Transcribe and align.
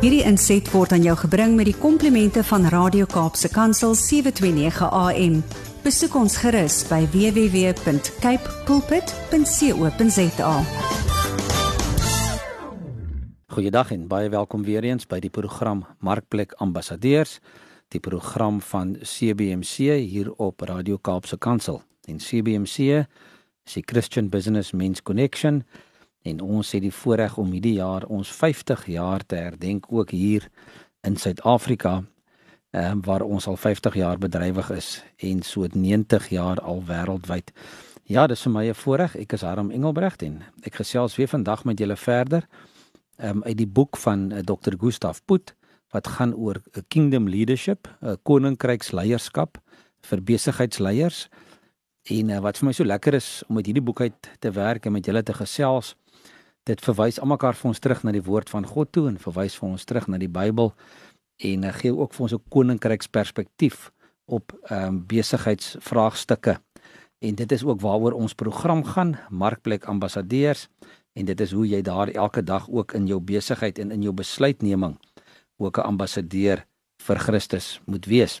Hierdie 0.00 0.22
inset 0.24 0.64
word 0.72 0.94
aan 0.96 1.02
jou 1.04 1.12
gebring 1.20 1.58
met 1.58 1.66
die 1.68 1.76
komplimente 1.76 2.40
van 2.48 2.62
Radio 2.72 3.04
Kaapse 3.04 3.50
Kansel 3.52 3.92
729 3.92 4.86
AM. 4.96 5.34
Besoek 5.84 6.14
ons 6.16 6.38
gerus 6.40 6.78
by 6.88 7.02
www.cape 7.12 8.54
pulpit.co.za. 8.64 10.54
Goeiedag 13.52 13.92
en 13.92 14.08
baie 14.08 14.32
welkom 14.32 14.64
weer 14.64 14.88
eens 14.88 15.04
by 15.04 15.20
die 15.20 15.28
program 15.28 15.84
Markplek 16.00 16.56
Ambassadeurs, 16.64 17.36
die 17.92 18.00
program 18.00 18.64
van 18.70 18.96
CBC 19.04 20.00
hier 20.00 20.32
op 20.40 20.64
Radio 20.64 20.96
Kaapse 20.96 21.36
Kansel. 21.36 21.82
En 22.08 22.24
CBC 22.24 23.04
is 23.68 23.76
die 23.76 23.84
Christian 23.84 24.32
Business 24.32 24.72
Men's 24.72 25.04
Connection 25.04 25.60
en 26.22 26.40
ons 26.40 26.72
het 26.72 26.82
die 26.82 26.94
voorreg 26.94 27.36
om 27.38 27.52
hierdie 27.52 27.78
jaar 27.78 28.04
ons 28.08 28.28
50 28.32 28.86
jaar 28.86 29.26
te 29.26 29.36
herdenk 29.36 29.86
ook 29.92 30.10
hier 30.10 30.48
in 31.06 31.16
Suid-Afrika 31.16 32.02
ehm 32.70 32.90
um, 32.90 33.00
waar 33.02 33.22
ons 33.26 33.46
al 33.50 33.56
50 33.56 33.94
jaar 33.94 34.18
bedrywig 34.18 34.70
is 34.70 35.02
en 35.16 35.42
so 35.42 35.66
90 35.72 36.28
jaar 36.28 36.60
al 36.60 36.84
wêreldwyd. 36.86 37.50
Ja, 38.04 38.26
dis 38.26 38.42
vir 38.42 38.52
my 38.52 38.68
'n 38.68 38.74
voorreg. 38.74 39.16
Ek 39.16 39.32
is 39.32 39.40
Harm 39.40 39.70
Engelbregt 39.70 40.22
en 40.22 40.42
ek 40.62 40.74
gesels 40.74 41.16
weer 41.16 41.28
vandag 41.28 41.64
met 41.64 41.78
julle 41.78 41.96
verder 41.96 42.46
um, 43.22 43.42
uit 43.42 43.56
die 43.56 43.66
boek 43.66 43.96
van 43.96 44.32
uh, 44.32 44.38
eh, 44.38 44.44
Dr. 44.44 44.74
Gustav 44.78 45.18
Put 45.24 45.54
wat 45.90 46.06
gaan 46.06 46.34
oor 46.34 46.56
uh, 46.56 46.82
kingdom 46.88 47.28
leadership, 47.28 47.88
uh, 48.02 48.14
koninkryksleierskap 48.22 49.58
vir 50.00 50.22
besigheidsleiers. 50.22 51.28
En 52.10 52.30
uh, 52.30 52.38
wat 52.38 52.58
vir 52.58 52.66
my 52.66 52.72
so 52.72 52.84
lekker 52.84 53.14
is 53.14 53.42
om 53.48 53.54
met 53.58 53.66
hierdie 53.66 53.84
boek 53.84 54.00
uit 54.00 54.30
te 54.38 54.50
werk 54.50 54.86
en 54.86 54.92
met 54.92 55.06
julle 55.06 55.22
te 55.22 55.34
gesels, 55.34 55.96
dit 56.70 56.82
verwys 56.86 57.18
almekaar 57.20 57.56
vir 57.58 57.70
ons 57.72 57.82
terug 57.82 58.02
na 58.06 58.14
die 58.14 58.24
woord 58.26 58.50
van 58.52 58.66
God 58.66 58.92
toe 58.94 59.08
en 59.10 59.18
verwys 59.20 59.56
vir 59.58 59.68
ons 59.70 59.86
terug 59.88 60.06
na 60.10 60.20
die 60.20 60.30
Bybel 60.30 60.72
en 61.50 61.64
uh, 61.66 61.72
gee 61.80 61.92
ook 61.94 62.14
vir 62.14 62.26
ons 62.26 62.34
'n 62.36 62.50
koninkryksperspektief 62.56 63.90
op 64.30 64.52
ehm 64.70 64.86
um, 64.86 65.06
besigheidsvraagstukke. 65.06 66.60
En 67.20 67.34
dit 67.34 67.52
is 67.52 67.64
ook 67.64 67.80
waaroor 67.80 68.12
ons 68.12 68.34
program 68.34 68.84
gaan, 68.84 69.18
Markplek 69.30 69.84
Ambassadeurs 69.84 70.68
en 71.12 71.24
dit 71.24 71.40
is 71.40 71.52
hoe 71.52 71.66
jy 71.68 71.82
daar 71.82 72.08
elke 72.08 72.42
dag 72.42 72.68
ook 72.70 72.92
in 72.92 73.06
jou 73.06 73.20
besigheid 73.20 73.78
en 73.78 73.90
in 73.90 74.02
jou 74.02 74.12
besluitneming 74.14 74.98
ook 75.58 75.78
'n 75.78 75.88
ambassadeur 75.92 76.64
vir 77.02 77.18
Christus 77.18 77.80
moet 77.84 78.06
wees. 78.06 78.40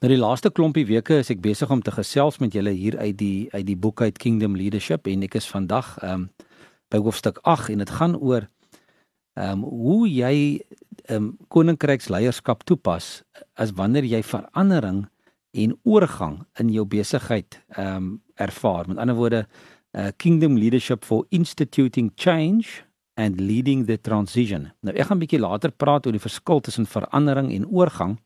Nou 0.00 0.12
die 0.12 0.20
laaste 0.20 0.50
klompie 0.50 0.86
weke 0.86 1.18
is 1.18 1.30
ek 1.30 1.40
besig 1.40 1.70
om 1.70 1.82
te 1.82 1.90
gesels 1.90 2.38
met 2.38 2.52
julle 2.52 2.70
hier 2.70 2.98
uit 2.98 3.16
die 3.18 3.48
uit 3.52 3.66
die 3.66 3.76
boek 3.76 4.02
uit 4.02 4.18
Kingdom 4.18 4.56
Leadership 4.56 5.06
en 5.06 5.22
ek 5.22 5.34
is 5.34 5.48
vandag 5.48 5.98
ehm 6.02 6.12
um, 6.12 6.30
by 6.88 7.00
hoofstuk 7.02 7.38
8 7.42 7.72
en 7.74 7.78
dit 7.84 7.90
gaan 7.90 8.16
oor 8.16 8.48
ehm 9.36 9.62
um, 9.62 9.62
hoe 9.62 10.08
jy 10.08 10.36
ehm 11.06 11.16
um, 11.16 11.26
koninkryksleierskap 11.52 12.64
toepas 12.64 13.22
as 13.54 13.74
wanneer 13.76 14.04
jy 14.04 14.22
verandering 14.22 15.04
en 15.56 15.74
oorgang 15.84 16.40
in 16.60 16.72
jou 16.72 16.84
besigheid 16.84 17.60
ehm 17.76 17.96
um, 17.96 18.22
ervaar. 18.36 18.88
Met 18.88 18.98
ander 19.00 19.16
woorde, 19.16 19.46
uh, 19.96 20.08
Kingdom 20.16 20.58
Leadership 20.58 21.04
for 21.04 21.24
instituting 21.28 22.10
change 22.14 22.84
and 23.16 23.40
leading 23.40 23.86
the 23.86 23.96
transition. 24.00 24.72
Nou 24.80 24.92
ek 24.96 25.06
gaan 25.08 25.16
'n 25.16 25.24
bietjie 25.24 25.40
later 25.40 25.70
praat 25.70 26.06
oor 26.06 26.12
die 26.12 26.26
verskil 26.28 26.60
tussen 26.60 26.86
verandering 26.86 27.52
en 27.52 27.66
oorgang. 27.68 28.18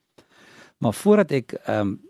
Maar 0.78 0.94
voordat 0.94 1.30
ek 1.30 1.52
ehm 1.66 1.80
um, 1.80 2.09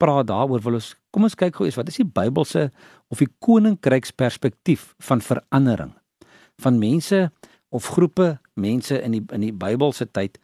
praat 0.00 0.28
daaroor 0.30 0.62
wil 0.64 0.78
ons 0.80 0.94
kom 1.12 1.26
ons 1.28 1.36
kyk 1.38 1.58
gou 1.58 1.68
eens 1.68 1.78
wat 1.78 1.90
is 1.92 2.00
die 2.00 2.08
Bybelse 2.18 2.68
of 3.12 3.22
die 3.22 3.30
koninkryksperspektief 3.44 4.94
van 5.08 5.24
verandering 5.24 5.94
van 6.62 6.80
mense 6.80 7.28
of 7.70 7.92
groepe 7.94 8.38
mense 8.54 8.98
in 8.98 9.18
die 9.18 9.22
in 9.36 9.46
die 9.48 9.54
Bybelse 9.54 10.08
tyd 10.10 10.40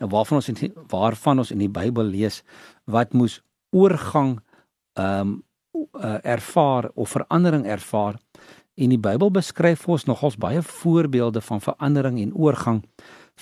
waarvan 0.00 0.40
ons 0.40 0.48
in, 0.48 0.72
waarvan 0.88 1.42
ons 1.42 1.52
in 1.52 1.60
die 1.60 1.72
Bybel 1.72 2.08
lees 2.08 2.40
wat 2.88 3.12
moes 3.12 3.40
oorgang 3.76 4.38
ehm 4.98 5.20
um, 5.20 5.38
uh, 5.94 6.18
ervaar 6.26 6.90
of 6.94 7.12
verandering 7.14 7.66
ervaar 7.66 8.18
en 8.74 8.92
die 8.92 9.00
Bybel 9.00 9.30
beskryf 9.30 9.84
vir 9.84 9.94
ons 9.96 10.06
nogals 10.08 10.38
baie 10.40 10.62
voorbeelde 10.64 11.42
van 11.44 11.60
verandering 11.60 12.18
en 12.22 12.34
oorgang 12.34 12.82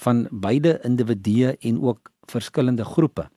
van 0.03 0.27
beide 0.31 0.79
individue 0.85 1.57
en 1.61 1.81
ook 1.83 2.11
verskillende 2.31 2.85
groepe. 2.85 3.29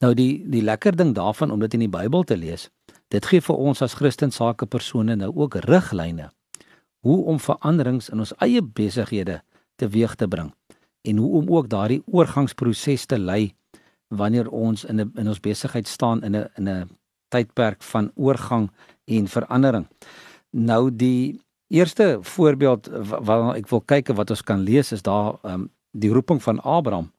Nou 0.00 0.14
die 0.14 0.44
die 0.48 0.62
lekker 0.62 0.96
ding 0.96 1.14
daarvan 1.14 1.50
om 1.50 1.60
dit 1.60 1.74
in 1.74 1.80
die 1.80 1.92
Bybel 1.92 2.24
te 2.24 2.36
lees, 2.36 2.70
dit 3.08 3.26
gee 3.26 3.40
vir 3.40 3.56
ons 3.56 3.82
as 3.82 3.94
Christensake 3.94 4.66
persone 4.66 5.16
nou 5.16 5.32
ook 5.34 5.54
riglyne 5.54 6.30
hoe 7.04 7.24
om 7.24 7.40
veranderings 7.40 8.08
in 8.08 8.22
ons 8.24 8.32
eie 8.40 8.62
besighede 8.62 9.42
teweeg 9.76 10.14
te 10.16 10.28
bring 10.28 10.52
en 11.04 11.20
hoe 11.20 11.30
om 11.40 11.50
ook 11.52 11.68
daardie 11.68 12.02
oorgangsproses 12.06 13.06
te 13.06 13.18
lei 13.20 13.52
wanneer 14.08 14.48
ons 14.48 14.84
in 14.84 15.00
'n 15.00 15.12
in 15.16 15.28
ons 15.28 15.40
besigheid 15.40 15.88
staan 15.88 16.22
in 16.22 16.36
'n 16.36 16.48
in 16.56 16.68
'n 16.68 16.88
tydperk 17.28 17.82
van 17.82 18.10
oorgang 18.14 18.70
en 19.04 19.28
verandering. 19.28 19.86
Nou 20.50 20.96
die 20.96 21.40
eerste 21.68 22.18
voorbeeld 22.20 22.88
wat 23.26 23.56
ek 23.56 23.68
wil 23.68 23.80
kyk 23.80 24.08
wat 24.08 24.30
ons 24.30 24.42
kan 24.42 24.60
lees 24.60 24.92
is 24.92 25.02
daar 25.02 25.34
um, 25.42 25.70
die 25.90 26.12
roeping 26.12 26.42
van 26.42 26.60
Abraham 26.60 27.12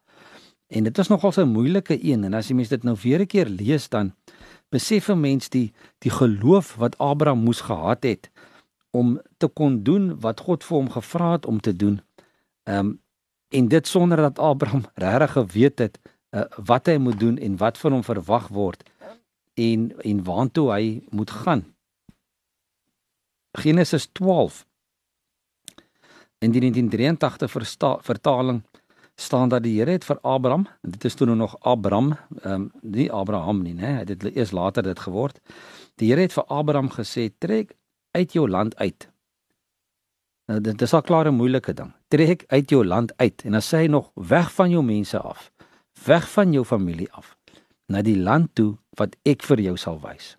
En 0.68 0.84
dit 0.84 0.98
is 0.98 1.08
nogal 1.08 1.32
'n 1.36 1.48
moeilike 1.48 2.04
een 2.04 2.24
en 2.24 2.34
as 2.34 2.48
jy 2.48 2.56
mens 2.56 2.70
dit 2.70 2.84
nou 2.84 2.98
weer 3.02 3.20
'n 3.20 3.28
keer 3.28 3.48
lees 3.50 3.90
dan 3.90 4.14
besef 4.70 5.10
'n 5.10 5.20
mens 5.20 5.50
die 5.50 5.74
die 5.98 6.12
geloof 6.12 6.76
wat 6.76 6.98
Abraham 6.98 7.44
moes 7.44 7.62
gehad 7.62 8.04
het 8.04 8.32
om 8.90 9.22
te 9.38 9.48
kon 9.48 9.84
doen 9.84 10.20
wat 10.20 10.40
God 10.40 10.64
vir 10.64 10.78
hom 10.78 10.90
gevra 10.90 11.32
het 11.32 11.46
om 11.46 11.60
te 11.60 11.76
doen. 11.76 12.02
Ehm 12.64 12.80
um, 12.80 13.02
en 13.50 13.68
dit 13.68 13.88
sonder 13.88 14.18
dat 14.18 14.40
Abraham 14.40 14.84
regtig 15.06 15.32
geweet 15.32 15.80
het 15.80 16.00
uh, 16.30 16.42
wat 16.66 16.86
hy 16.86 16.98
moet 16.98 17.20
doen 17.20 17.38
en 17.38 17.58
wat 17.58 17.78
van 17.78 17.92
hom 17.92 18.04
verwag 18.04 18.48
word 18.48 18.84
en 19.54 20.02
en 20.02 20.24
waartoe 20.24 20.72
hy 20.72 21.04
moet 21.10 21.32
gaan. 21.32 21.76
Genesis 23.52 24.06
12 24.12 24.66
in 26.40 26.52
die 26.52 26.60
1983 26.60 27.52
vertaling 28.04 28.64
staan 29.16 29.50
dat 29.50 29.64
die 29.64 29.80
Here 29.80 29.92
het 29.92 30.04
vir 30.04 30.20
Abraham, 30.22 30.68
dit 30.82 31.06
is 31.06 31.16
toe 31.16 31.28
nou 31.28 31.38
nog 31.38 31.56
Abram, 31.60 32.14
ehm 32.42 32.54
um, 32.54 32.72
nie 32.82 33.12
Abraham 33.12 33.62
nie, 33.64 33.74
né? 33.74 34.04
Dit 34.04 34.22
het 34.22 34.36
eers 34.36 34.52
later 34.52 34.84
dit 34.84 35.00
geword. 35.00 35.40
Die 35.96 36.10
Here 36.12 36.22
het 36.22 36.34
vir 36.34 36.44
Abraham 36.44 36.90
gesê: 36.90 37.30
"Trek 37.38 37.76
uit 38.12 38.34
jou 38.34 38.50
land 38.50 38.76
uit." 38.76 39.10
Nou 40.46 40.62
dit 40.62 40.82
is 40.82 40.94
al 40.94 41.02
klaar 41.02 41.28
'n 41.28 41.36
moeilike 41.36 41.74
ding. 41.74 41.94
Trek 42.08 42.44
uit 42.48 42.70
jou 42.70 42.86
land 42.86 43.18
uit 43.18 43.42
en 43.46 43.52
dan 43.52 43.62
sê 43.62 43.78
hy 43.78 43.88
nog 43.88 44.12
weg 44.14 44.54
van 44.54 44.70
jou 44.70 44.84
mense 44.84 45.20
af, 45.20 45.52
weg 46.06 46.32
van 46.32 46.54
jou 46.54 46.66
familie 46.66 47.12
af, 47.12 47.38
na 47.86 48.02
die 48.02 48.18
land 48.18 48.50
toe 48.54 48.78
wat 48.90 49.16
ek 49.24 49.44
vir 49.44 49.60
jou 49.62 49.78
sal 49.78 50.00
wys. 50.00 50.38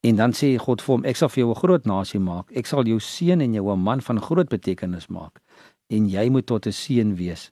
En 0.00 0.16
dan 0.16 0.32
sê 0.32 0.56
God 0.58 0.82
vir 0.82 0.94
hom: 0.94 1.04
"Ek 1.04 1.16
sal 1.16 1.28
vir 1.28 1.44
jou 1.44 1.50
'n 1.50 1.60
groot 1.60 1.84
nasie 1.84 2.20
maak. 2.20 2.50
Ek 2.52 2.66
sal 2.66 2.84
jou 2.84 3.00
seën 3.00 3.40
en 3.40 3.54
jou 3.54 3.72
'n 3.72 3.78
man 3.78 4.00
van 4.00 4.20
groot 4.20 4.48
betekenis 4.48 5.06
maak." 5.06 5.40
En 5.90 6.08
jy 6.08 6.28
moet 6.30 6.46
tot 6.46 6.66
'n 6.66 6.72
seën 6.72 7.16
wees. 7.16 7.50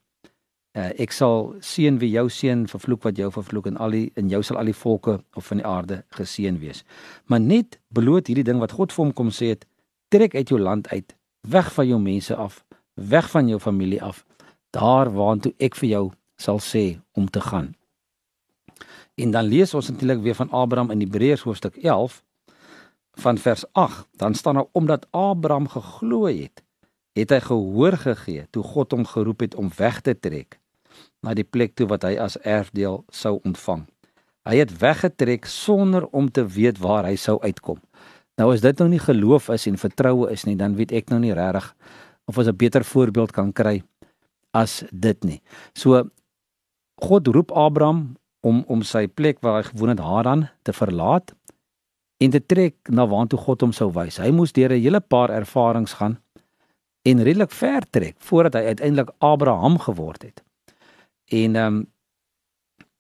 Uh, 0.76 0.92
ek 1.00 1.12
sal 1.12 1.56
seën 1.60 1.98
wie 1.98 2.10
jou 2.10 2.28
seën 2.30 2.66
vervloek 2.68 3.02
wat 3.02 3.16
jou 3.16 3.30
vervloek 3.32 3.66
en 3.66 3.76
al 3.76 3.90
die 3.90 4.12
in 4.20 4.28
jou 4.28 4.42
sal 4.42 4.58
al 4.60 4.68
die 4.68 4.76
volke 4.76 5.16
of 5.34 5.46
van 5.46 5.56
die 5.56 5.66
aarde 5.66 6.04
geseën 6.14 6.58
wees. 6.60 6.84
Maar 7.26 7.40
net 7.40 7.80
bloot 7.88 8.26
hierdie 8.26 8.44
ding 8.44 8.60
wat 8.62 8.76
God 8.76 8.92
vir 8.92 9.04
hom 9.04 9.12
kom 9.12 9.30
sê 9.30 9.48
het, 9.54 9.66
trek 10.08 10.34
uit 10.34 10.48
jou 10.48 10.60
land 10.60 10.88
uit, 10.88 11.16
weg 11.48 11.72
van 11.72 11.88
jou 11.88 11.98
mense 12.00 12.36
af, 12.36 12.64
weg 12.94 13.30
van 13.30 13.48
jou 13.48 13.58
familie 13.58 14.02
af, 14.02 14.24
daar 14.70 15.10
waartoe 15.10 15.54
ek 15.58 15.74
vir 15.74 15.88
jou 15.88 16.04
sal 16.36 16.60
sê 16.62 17.00
om 17.12 17.26
te 17.26 17.40
gaan. 17.40 17.74
En 19.18 19.30
dan 19.34 19.50
lees 19.50 19.74
ons 19.74 19.88
natuurlik 19.90 20.22
weer 20.22 20.34
van 20.34 20.50
Abraham 20.50 20.90
in 20.90 21.00
Hebreërs 21.00 21.42
hoofstuk 21.42 21.76
11 21.82 22.22
van 23.18 23.38
vers 23.38 23.64
8, 23.72 24.06
dan 24.16 24.34
staan 24.34 24.54
daar 24.54 24.70
omdat 24.72 25.06
Abraham 25.10 25.68
geglo 25.68 26.26
het 26.26 26.62
het 27.22 27.30
hy 27.30 27.40
gehoor 27.40 27.96
gegee 27.96 28.46
toe 28.50 28.62
God 28.62 28.92
hom 28.92 29.04
geroep 29.06 29.40
het 29.40 29.54
om 29.54 29.70
weg 29.76 30.00
te 30.00 30.14
trek 30.14 30.58
na 31.22 31.34
die 31.34 31.46
plek 31.46 31.74
toe 31.74 31.88
wat 31.90 32.04
hy 32.06 32.16
as 32.20 32.38
erfdeel 32.46 33.02
sou 33.10 33.38
ontvang. 33.46 33.86
Hy 34.48 34.56
het 34.62 34.72
weggetrek 34.80 35.46
sonder 35.50 36.06
om 36.16 36.30
te 36.30 36.44
weet 36.46 36.78
waar 36.80 37.04
hy 37.04 37.16
sou 37.20 37.36
uitkom. 37.42 37.80
Nou 38.38 38.52
as 38.54 38.62
dit 38.62 38.78
nou 38.78 38.88
nie 38.88 39.02
geloof 39.02 39.48
is 39.52 39.66
en 39.66 39.80
vertroue 39.80 40.30
is 40.32 40.46
nie, 40.46 40.56
dan 40.56 40.76
weet 40.78 40.94
ek 40.94 41.10
nou 41.10 41.18
nie 41.20 41.34
regtig 41.34 41.74
of 42.28 42.38
ons 42.38 42.48
'n 42.48 42.56
beter 42.56 42.84
voorbeeld 42.84 43.32
kan 43.32 43.52
kry 43.52 43.82
as 44.54 44.84
dit 44.92 45.24
nie. 45.24 45.42
So 45.74 46.08
God 47.02 47.26
roep 47.26 47.50
Abraham 47.52 48.16
om 48.40 48.64
om 48.68 48.82
sy 48.82 49.06
plek 49.06 49.40
waar 49.40 49.62
hy 49.62 49.68
gewoon 49.70 49.88
het 49.88 50.00
Haran 50.00 50.48
te 50.62 50.72
verlaat 50.72 51.34
en 52.18 52.30
te 52.30 52.40
trek 52.40 52.74
na 52.90 53.06
waartoe 53.06 53.38
God 53.38 53.60
hom 53.60 53.72
sou 53.72 53.90
wys. 53.92 54.18
Hy 54.18 54.30
moes 54.30 54.52
deur 54.52 54.72
'n 54.72 54.82
hele 54.82 55.00
paar 55.00 55.30
ervarings 55.30 55.92
gaan 55.92 56.18
en 57.02 57.22
redelik 57.22 57.50
ver 57.50 57.82
trek 57.90 58.14
voordat 58.18 58.52
hy 58.52 58.60
uiteindelik 58.60 59.10
Abraham 59.18 59.78
geword 59.78 60.22
het. 60.22 60.42
En 61.24 61.56
ehm 61.56 61.74
um, 61.74 61.86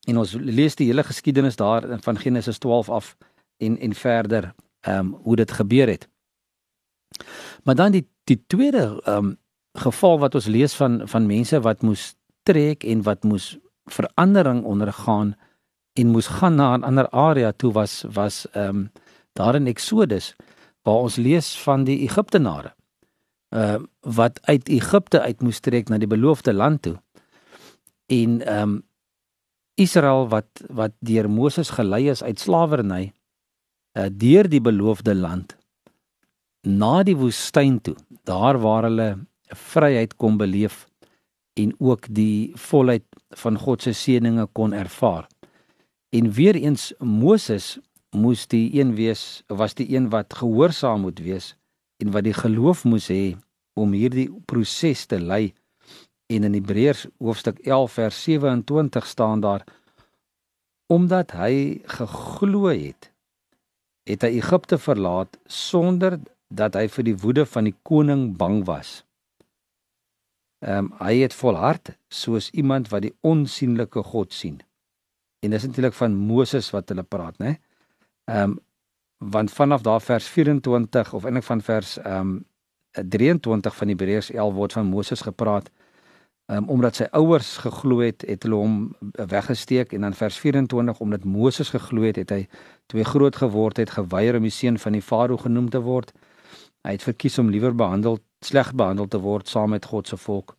en 0.08 0.16
ons 0.16 0.32
lees 0.32 0.72
die 0.74 0.86
hele 0.88 1.04
geskiedenis 1.04 1.56
daar 1.56 1.84
van 2.00 2.18
Genesis 2.18 2.58
12 2.58 2.88
af 2.88 3.16
en 3.56 3.78
en 3.78 3.94
verder 3.94 4.54
ehm 4.80 4.98
um, 4.98 5.12
hoe 5.22 5.36
dit 5.36 5.52
gebeur 5.52 5.88
het. 5.88 6.08
Maar 7.64 7.74
dan 7.74 7.92
die 7.92 8.08
die 8.24 8.44
tweede 8.46 9.00
ehm 9.04 9.16
um, 9.16 9.36
geval 9.72 10.18
wat 10.18 10.34
ons 10.34 10.46
lees 10.46 10.74
van 10.74 11.08
van 11.08 11.26
mense 11.26 11.60
wat 11.60 11.82
moes 11.82 12.14
trek 12.42 12.84
en 12.84 13.02
wat 13.02 13.22
moes 13.22 13.58
verandering 13.84 14.64
ondergaan 14.64 15.36
en 15.92 16.06
moes 16.06 16.26
gaan 16.26 16.54
na 16.54 16.76
'n 16.76 16.82
ander 16.82 17.08
area 17.10 17.52
toe 17.52 17.72
was 17.72 18.04
was 18.12 18.46
ehm 18.50 18.68
um, 18.68 18.92
daar 19.32 19.54
in 19.54 19.66
Exodus 19.66 20.36
waar 20.82 20.94
ons 20.94 21.16
lees 21.16 21.58
van 21.58 21.84
die 21.84 21.98
Egiptenare. 21.98 22.77
Uh, 23.48 23.80
wat 24.00 24.40
uit 24.44 24.68
Egipte 24.68 25.20
uit 25.20 25.40
moes 25.40 25.60
trek 25.60 25.88
na 25.88 25.96
die 25.98 26.10
beloofde 26.10 26.52
land 26.52 26.82
toe. 26.82 26.96
En 28.06 28.40
ehm 28.44 28.62
um, 28.62 28.82
Israel 29.78 30.26
wat 30.28 30.64
wat 30.74 30.92
deur 30.98 31.30
Moses 31.30 31.70
gelei 31.70 32.08
is 32.10 32.22
uit 32.22 32.40
slawerny 32.40 33.12
uh, 33.94 34.06
deur 34.10 34.48
die 34.50 34.60
beloofde 34.60 35.14
land 35.14 35.54
na 36.62 37.02
die 37.06 37.16
woestyn 37.16 37.78
toe, 37.80 37.94
daar 38.26 38.58
waar 38.60 38.88
hulle 38.88 39.08
vryheid 39.54 40.16
kon 40.16 40.36
beleef 40.36 40.86
en 41.58 41.72
ook 41.78 42.06
die 42.14 42.52
volheid 42.54 43.04
van 43.42 43.58
God 43.58 43.82
se 43.82 43.92
seënings 43.92 44.50
kon 44.52 44.72
ervaar. 44.72 45.26
En 46.10 46.30
weer 46.32 46.54
eens 46.54 46.92
Moses 46.98 47.78
moes 48.10 48.46
die 48.46 48.80
een 48.80 48.94
wees 48.94 49.42
was 49.46 49.74
die 49.74 49.88
een 49.94 50.08
wat 50.08 50.34
gehoorsaam 50.34 51.00
moet 51.00 51.18
wees 51.20 51.54
en 52.02 52.12
wat 52.14 52.26
die 52.26 52.36
geloof 52.36 52.84
moes 52.84 53.08
hê 53.12 53.36
om 53.78 53.92
hierdie 53.94 54.28
proses 54.46 55.06
te 55.06 55.18
lei. 55.20 55.54
En 56.28 56.44
in 56.44 56.54
Hebreërs 56.54 57.06
hoofstuk 57.18 57.58
11 57.64 57.92
vers 57.92 58.22
27 58.22 59.06
staan 59.06 59.40
daar 59.40 59.64
omdat 60.88 61.34
hy 61.36 61.80
geglo 61.84 62.70
het 62.72 63.10
het 64.08 64.24
hy 64.24 64.38
Egipte 64.38 64.78
verlaat 64.80 65.36
sonder 65.52 66.16
dat 66.48 66.78
hy 66.78 66.86
vir 66.88 67.04
die 67.10 67.16
woede 67.20 67.44
van 67.44 67.68
die 67.68 67.74
koning 67.84 68.30
bang 68.40 68.62
was. 68.68 69.02
Ehm 70.64 70.88
um, 70.88 70.92
hy 70.98 71.20
het 71.20 71.36
volhard 71.36 71.92
soos 72.08 72.48
iemand 72.50 72.88
wat 72.90 73.04
die 73.04 73.14
onsigbare 73.20 74.02
God 74.02 74.32
sien. 74.32 74.56
En 75.44 75.52
dis 75.54 75.66
natuurlik 75.66 75.94
van 75.94 76.16
Moses 76.16 76.70
wat 76.74 76.88
hulle 76.88 77.04
praat, 77.04 77.38
né? 77.38 77.58
Ehm 78.26 78.56
um, 78.56 78.58
want 79.18 79.52
vanaf 79.52 79.80
daar 79.80 80.00
vers 80.00 80.26
24 80.26 81.12
of 81.12 81.24
eintlik 81.24 81.44
van 81.44 81.62
vers 81.62 81.98
ehm 81.98 82.20
um, 82.20 82.46
23 83.08 83.76
van 83.76 83.88
Hebreërs 83.88 84.30
11 84.30 84.54
word 84.54 84.72
van 84.72 84.86
Moses 84.86 85.20
gepraat. 85.20 85.70
Ehm 86.46 86.62
um, 86.62 86.68
omdat 86.68 86.96
sy 86.96 87.06
ouers 87.10 87.56
geglo 87.56 87.98
het, 87.98 88.22
het 88.26 88.42
hulle 88.42 88.54
hom 88.54 88.96
weggesteek 89.12 89.92
en 89.92 90.00
dan 90.00 90.14
vers 90.14 90.38
24 90.38 91.00
omdat 91.00 91.24
Moses 91.24 91.68
geglo 91.68 92.02
het, 92.02 92.16
het 92.16 92.30
hy 92.30 92.46
toe 92.86 93.00
hy 93.00 93.04
groot 93.04 93.36
geword 93.36 93.76
het 93.76 93.90
geweier 93.90 94.36
om 94.36 94.42
die 94.42 94.50
seun 94.50 94.78
van 94.78 94.92
die 94.92 95.02
farao 95.02 95.36
genoem 95.36 95.68
te 95.70 95.80
word. 95.80 96.12
Hy 96.82 96.94
het 96.96 97.02
verkies 97.02 97.38
om 97.38 97.50
liewer 97.50 97.74
behandel 97.74 98.18
sleg 98.40 98.72
behandel 98.74 99.08
te 99.08 99.18
word 99.18 99.48
saam 99.48 99.70
met 99.70 99.84
God 99.84 100.08
se 100.08 100.16
volk 100.16 100.56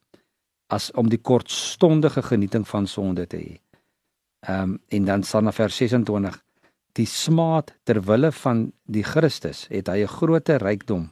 as 0.69 0.91
om 0.91 1.09
die 1.09 1.17
kortstondige 1.17 2.21
genieting 2.21 2.67
van 2.67 2.87
sonde 2.87 3.27
te 3.27 3.37
hê. 3.37 3.57
Ehm 4.45 4.61
um, 4.61 4.79
en 4.87 5.05
dan 5.05 5.23
staan 5.23 5.43
na 5.43 5.51
vers 5.51 5.75
26 5.75 6.43
die 6.97 7.05
smaad 7.05 7.73
ter 7.83 8.01
wille 8.01 8.31
van 8.31 8.71
die 8.85 9.03
Christus 9.03 9.67
het 9.69 9.87
hy 9.87 10.03
'n 10.03 10.15
groter 10.17 10.61
rykdom 10.61 11.09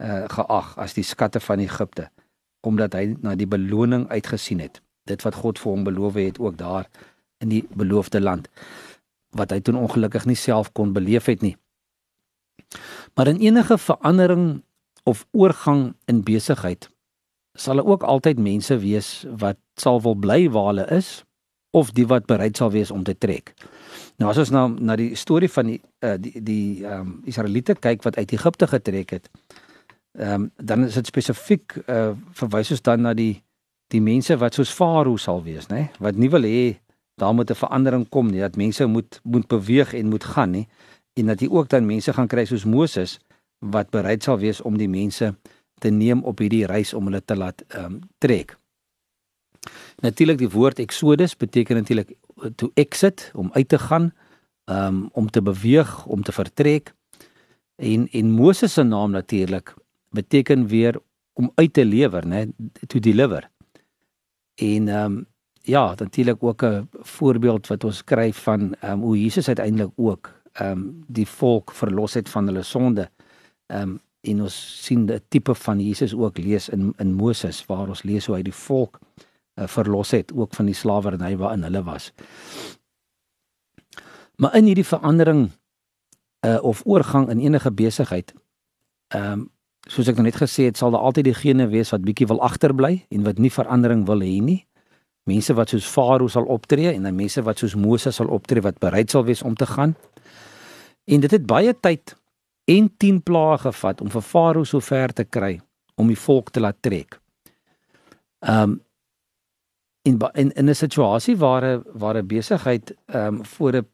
uh 0.00 0.24
geag 0.28 0.78
as 0.78 0.94
die 0.94 1.04
skatte 1.04 1.40
van 1.40 1.58
Egipte 1.58 2.10
omdat 2.60 2.92
hy 2.92 3.16
na 3.22 3.34
die 3.34 3.48
beloning 3.48 4.08
uitgesien 4.08 4.60
het. 4.60 4.82
Dit 5.04 5.22
wat 5.22 5.34
God 5.34 5.58
vir 5.58 5.72
hom 5.72 5.84
beloof 5.84 6.14
het 6.14 6.38
ook 6.38 6.56
daar 6.56 6.88
in 7.40 7.48
die 7.48 7.64
beloofde 7.74 8.20
land 8.20 8.48
wat 9.30 9.50
hy 9.50 9.60
toe 9.60 9.76
ongelukkig 9.78 10.26
nie 10.26 10.36
self 10.36 10.72
kon 10.72 10.92
beleef 10.92 11.26
het 11.30 11.42
nie. 11.42 11.56
Maar 13.14 13.28
in 13.28 13.38
enige 13.38 13.78
verandering 13.78 14.62
of 15.04 15.26
oorgang 15.30 15.94
in 16.04 16.22
besigheid 16.22 16.90
sal 17.54 17.78
daar 17.78 17.84
er 17.84 17.86
ook 17.86 18.02
altyd 18.02 18.38
mense 18.38 18.78
wees 18.78 19.24
wat 19.38 19.58
sal 19.76 20.00
wil 20.02 20.14
bly 20.14 20.48
waar 20.50 20.66
hulle 20.66 20.86
is 20.96 21.24
of 21.70 21.92
die 21.94 22.06
wat 22.06 22.26
bereid 22.26 22.56
sal 22.56 22.70
wees 22.70 22.90
om 22.90 23.04
te 23.06 23.14
trek. 23.18 23.54
Nou 24.18 24.30
as 24.30 24.38
ons 24.42 24.50
nou 24.50 24.66
na 24.80 24.96
die 24.98 25.14
storie 25.16 25.48
van 25.48 25.70
die 25.70 25.80
uh, 26.04 26.16
die 26.18 26.42
die 26.42 26.84
ehm 26.84 27.00
um, 27.00 27.12
Israeliete 27.30 27.74
kyk 27.74 28.02
wat 28.04 28.18
uit 28.18 28.32
Egipte 28.32 28.66
getrek 28.66 29.10
het, 29.16 29.30
ehm 30.18 30.34
um, 30.34 30.50
dan 30.56 30.84
is 30.84 30.98
dit 30.98 31.06
spesifiek 31.06 31.78
uh, 31.86 32.12
verwys 32.32 32.70
ons 32.70 32.82
dan 32.82 33.06
na 33.06 33.14
die 33.14 33.42
die 33.90 34.02
mense 34.02 34.36
wat 34.38 34.54
soos 34.54 34.70
Farao 34.70 35.16
sal 35.16 35.42
wees, 35.42 35.66
nê, 35.70 35.88
wat 35.98 36.14
nie 36.14 36.30
wil 36.30 36.46
hê 36.46 36.78
daar 37.20 37.34
moet 37.34 37.50
'n 37.50 37.54
verandering 37.54 38.08
kom 38.08 38.30
nie, 38.30 38.40
dat 38.40 38.56
mense 38.56 38.86
moet 38.86 39.20
moet 39.22 39.48
beweeg 39.48 39.94
en 39.94 40.08
moet 40.08 40.24
gaan 40.24 40.50
nie 40.50 40.68
en 41.14 41.26
dat 41.26 41.40
jy 41.40 41.48
ook 41.48 41.68
dan 41.68 41.86
mense 41.86 42.12
gaan 42.12 42.28
kry 42.28 42.44
soos 42.44 42.64
Moses 42.64 43.18
wat 43.58 43.90
bereid 43.90 44.22
sal 44.22 44.38
wees 44.38 44.60
om 44.60 44.76
die 44.76 44.88
mense 44.88 45.34
te 45.80 45.90
neem 45.90 46.22
op 46.24 46.38
hierdie 46.38 46.66
reis 46.66 46.94
om 46.94 47.04
hulle 47.04 47.24
te 47.24 47.36
laat 47.36 47.64
ehm 47.68 47.84
um, 47.84 48.00
trek. 48.18 48.59
Natuurlik 50.00 50.38
die 50.38 50.50
woord 50.50 50.78
Exodus 50.78 51.36
beteken 51.36 51.76
natuurlik 51.76 52.14
to 52.56 52.70
exit 52.74 53.30
om 53.34 53.50
uit 53.52 53.68
te 53.68 53.78
gaan, 53.78 54.12
ehm 54.64 54.86
um, 54.86 55.08
om 55.12 55.30
te 55.30 55.42
beweeg, 55.42 56.06
om 56.06 56.22
te 56.22 56.32
vertrek. 56.32 56.94
En 57.76 58.08
en 58.08 58.30
Moses 58.30 58.72
se 58.72 58.82
naam 58.82 59.10
natuurlik 59.10 59.74
beteken 60.10 60.66
weer 60.66 61.00
om 61.32 61.52
uit 61.54 61.72
te 61.72 61.84
lewer, 61.84 62.26
né, 62.26 62.46
to 62.86 62.98
deliver. 62.98 63.50
En 64.54 64.88
ehm 64.88 65.12
um, 65.12 65.26
ja, 65.62 65.94
natuurlik 65.96 66.42
ook 66.42 66.62
'n 66.62 66.88
voorbeeld 66.92 67.66
wat 67.66 67.84
ons 67.84 68.04
kry 68.04 68.32
van 68.32 68.74
ehm 68.74 68.92
um, 68.92 69.00
hoe 69.00 69.20
Jesus 69.20 69.48
uiteindelik 69.48 69.92
ook 69.96 70.42
ehm 70.52 70.70
um, 70.70 71.04
die 71.06 71.26
volk 71.28 71.72
verlos 71.72 72.14
het 72.14 72.28
van 72.28 72.46
hulle 72.46 72.62
sonde. 72.62 73.10
Ehm 73.66 73.82
um, 73.82 74.00
en 74.20 74.42
ons 74.42 74.84
sien 74.84 75.04
'n 75.04 75.20
tipe 75.28 75.54
van 75.54 75.80
Jesus 75.80 76.14
ook 76.14 76.38
lees 76.38 76.68
in 76.68 76.94
in 76.96 77.14
Moses 77.14 77.66
waar 77.66 77.88
ons 77.88 78.02
lees 78.02 78.26
hoe 78.26 78.36
hy 78.36 78.42
die 78.42 78.54
volk 78.54 78.98
uh, 79.00 79.29
verlos 79.68 80.10
het 80.10 80.32
ook 80.32 80.54
van 80.54 80.66
die 80.66 80.74
slawerny 80.74 81.36
waarin 81.36 81.62
hulle 81.62 81.82
was. 81.82 82.12
Maar 84.36 84.56
in 84.56 84.64
hierdie 84.64 84.86
verandering 84.86 85.50
uh, 86.40 86.58
of 86.62 86.82
oorgang 86.84 87.28
in 87.28 87.40
enige 87.40 87.72
besigheid 87.72 88.34
ehm 89.08 89.32
um, 89.32 89.48
soos 89.88 90.08
ek 90.10 90.18
nou 90.18 90.26
net 90.26 90.36
gesê 90.36 90.66
het 90.68 90.76
sal 90.76 90.92
daar 90.92 91.06
altyd 91.08 91.30
diegene 91.30 91.66
wees 91.72 91.90
wat 91.90 92.04
bietjie 92.04 92.26
wil 92.28 92.42
agterbly 92.44 93.06
en 93.08 93.24
wat 93.24 93.38
nie 93.40 93.50
verandering 93.50 94.04
wil 94.06 94.20
hê 94.20 94.36
nie. 94.44 94.58
Mense 95.24 95.54
wat 95.56 95.72
soos 95.72 95.88
Farao 95.88 96.28
sal 96.28 96.44
optree 96.52 96.92
en 96.92 97.08
dan 97.08 97.16
mense 97.16 97.42
wat 97.42 97.62
soos 97.62 97.74
Moses 97.74 98.20
sal 98.20 98.28
optree 98.28 98.62
wat 98.64 98.78
bereid 98.78 99.10
sal 99.10 99.24
wees 99.24 99.42
om 99.42 99.56
te 99.56 99.66
gaan. 99.66 99.94
En 101.08 101.24
dit 101.24 101.32
het 101.32 101.46
baie 101.46 101.72
tyd 101.72 102.14
en 102.70 102.90
10 102.96 103.22
plaae 103.22 103.58
gevat 103.64 104.04
om 104.04 104.12
vir 104.12 104.22
Farao 104.22 104.64
so 104.68 104.84
ver 104.84 105.12
te 105.16 105.24
kry 105.24 105.58
om 105.96 106.12
die 106.12 106.18
volk 106.18 106.52
te 106.52 106.60
laat 106.60 106.78
trek. 106.84 107.18
Um 108.40 108.80
in 110.02 110.18
in 110.32 110.52
in 110.52 110.68
'n 110.68 110.74
situasie 110.74 111.36
waar 111.36 111.64
'n 111.64 111.82
waar 111.92 112.16
'n 112.16 112.26
besigheid 112.26 112.94
um 113.06 113.44
voor 113.46 113.72
'n 113.76 113.88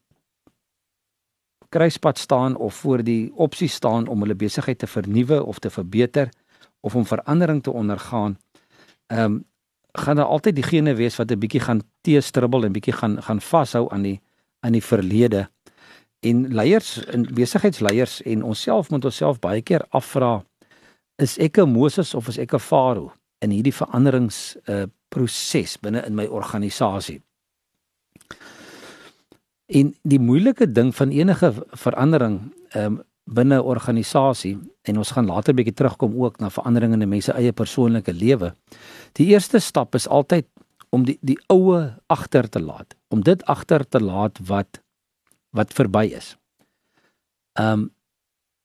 kruispunt 1.69 2.17
staan 2.17 2.55
of 2.55 2.75
voor 2.75 3.03
die 3.03 3.31
opsie 3.35 3.67
staan 3.67 4.07
om 4.07 4.21
hulle 4.21 4.35
besigheid 4.35 4.79
te 4.79 4.87
vernuwe 4.87 5.43
of 5.43 5.59
te 5.59 5.69
verbeter 5.69 6.29
of 6.79 6.95
om 6.95 7.05
verandering 7.05 7.63
te 7.63 7.71
ondergaan. 7.71 8.37
Um 9.07 9.45
gaan 9.91 10.15
daar 10.15 10.25
altyd 10.25 10.55
diegene 10.55 10.93
wees 10.93 11.15
wat 11.15 11.31
'n 11.31 11.39
bietjie 11.39 11.59
gaan 11.59 11.81
teestribbel 12.01 12.63
en 12.63 12.71
bietjie 12.71 12.93
gaan 12.93 13.23
gaan 13.23 13.41
vashou 13.41 13.89
aan 13.89 14.01
die 14.01 14.21
aan 14.59 14.71
die 14.71 14.83
verlede 14.83 15.49
en 16.19 16.53
leiers 16.53 17.05
en 17.05 17.33
besigheidsleiers 17.33 18.21
en 18.21 18.43
onsself 18.43 18.89
moet 18.89 19.05
onsself 19.05 19.39
baie 19.39 19.61
keer 19.61 19.85
afvra 19.89 20.45
is 21.15 21.37
ek 21.37 21.57
'n 21.57 21.71
Moses 21.71 22.13
of 22.13 22.27
is 22.27 22.37
ek 22.37 22.53
'n 22.53 22.59
Farao 22.59 23.11
in 23.39 23.49
hierdie 23.49 23.73
veranderings 23.73 24.57
uh 24.65 24.85
proses 25.09 25.77
binne 25.81 26.03
in 26.05 26.15
my 26.15 26.25
organisasie. 26.25 27.21
En 29.67 29.91
die 30.07 30.19
moeilike 30.19 30.71
ding 30.71 30.93
van 30.95 31.11
enige 31.11 31.53
verandering 31.75 32.39
um 32.75 33.01
binne 33.27 33.55
'n 33.59 33.67
organisasie 33.67 34.57
en 34.81 34.97
ons 34.97 35.11
gaan 35.11 35.25
later 35.25 35.53
'n 35.53 35.55
bietjie 35.55 35.73
terugkom 35.73 36.23
ook 36.23 36.39
na 36.39 36.49
veranderinge 36.49 37.01
in 37.01 37.09
mense 37.09 37.33
eie 37.33 37.51
persoonlike 37.51 38.13
lewe. 38.13 38.55
Die 39.11 39.27
eerste 39.27 39.59
stap 39.59 39.95
is 39.95 40.07
altyd 40.07 40.45
om 40.89 41.03
die 41.03 41.17
die 41.21 41.39
oue 41.47 41.99
agter 42.07 42.49
te 42.49 42.59
laat, 42.59 42.95
om 43.07 43.21
dit 43.23 43.45
agter 43.45 43.87
te 43.87 43.99
laat 43.99 44.39
wat 44.47 44.81
wat 45.49 45.73
verby 45.73 46.05
is. 46.15 46.37
Um 47.59 47.91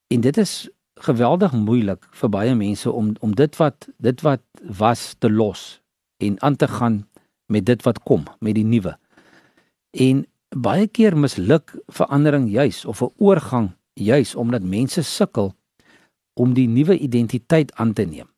en 0.09 0.21
dit 0.21 0.37
is 0.37 0.69
geweldig 0.95 1.53
moeilik 1.53 2.07
vir 2.11 2.29
baie 2.29 2.55
mense 2.55 2.91
om 2.91 3.15
om 3.21 3.35
dit 3.35 3.57
wat 3.57 3.89
dit 3.99 4.21
wat 4.21 4.43
was 4.63 5.15
te 5.19 5.31
los 5.31 5.82
en 6.23 6.39
aan 6.43 6.57
te 6.57 6.69
gaan 6.69 7.03
met 7.53 7.67
dit 7.67 7.83
wat 7.83 8.01
kom, 8.07 8.25
met 8.41 8.55
die 8.55 8.65
nuwe. 8.65 8.95
En 9.91 10.25
baie 10.57 10.87
keer 10.87 11.17
misluk 11.19 11.75
verandering 11.93 12.51
juis 12.51 12.85
of 12.85 13.03
'n 13.03 13.13
oorgang 13.19 13.71
juis 13.95 14.35
omdat 14.35 14.63
mense 14.63 15.03
sukkel 15.03 15.53
om 16.35 16.55
die 16.55 16.69
nuwe 16.69 16.99
identiteit 16.99 17.73
aan 17.75 17.93
te 17.93 18.05
neem 18.05 18.29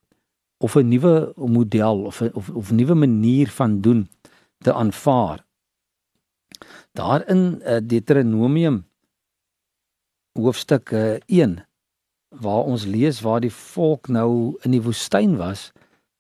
of 0.59 0.77
'n 0.77 0.89
nuwe 0.89 1.33
model 1.37 2.05
of 2.05 2.23
of, 2.23 2.49
of 2.51 2.71
nuwe 2.71 2.95
manier 2.95 3.49
van 3.51 3.81
doen 3.81 4.09
te 4.59 4.73
aanvaar 4.73 5.45
Daar 6.93 7.29
in 7.29 7.61
uh, 7.63 7.77
Deuteronomium 7.83 8.87
hoofstuk 10.33 10.91
uh, 10.91 11.15
1 11.27 11.67
waar 12.29 12.65
ons 12.65 12.85
lees 12.85 13.21
waar 13.21 13.41
die 13.41 13.53
volk 13.53 14.09
nou 14.09 14.57
in 14.63 14.75
die 14.75 14.83
woestyn 14.83 15.37
was, 15.39 15.73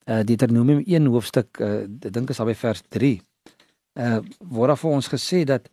uh 0.06 0.23
Deuteronomium 0.23 0.82
1 0.87 1.06
hoofstuk 1.06 1.61
uh 1.61 1.84
ek 1.84 2.12
dink 2.12 2.30
is 2.30 2.40
al 2.40 2.50
by 2.50 2.54
vers 2.54 2.82
3. 2.88 3.20
Uh 3.94 4.20
word 4.38 4.75
daar 4.75 4.80
vir 4.80 4.90
ons 4.90 5.08
gesê 5.08 5.44
dat 5.44 5.68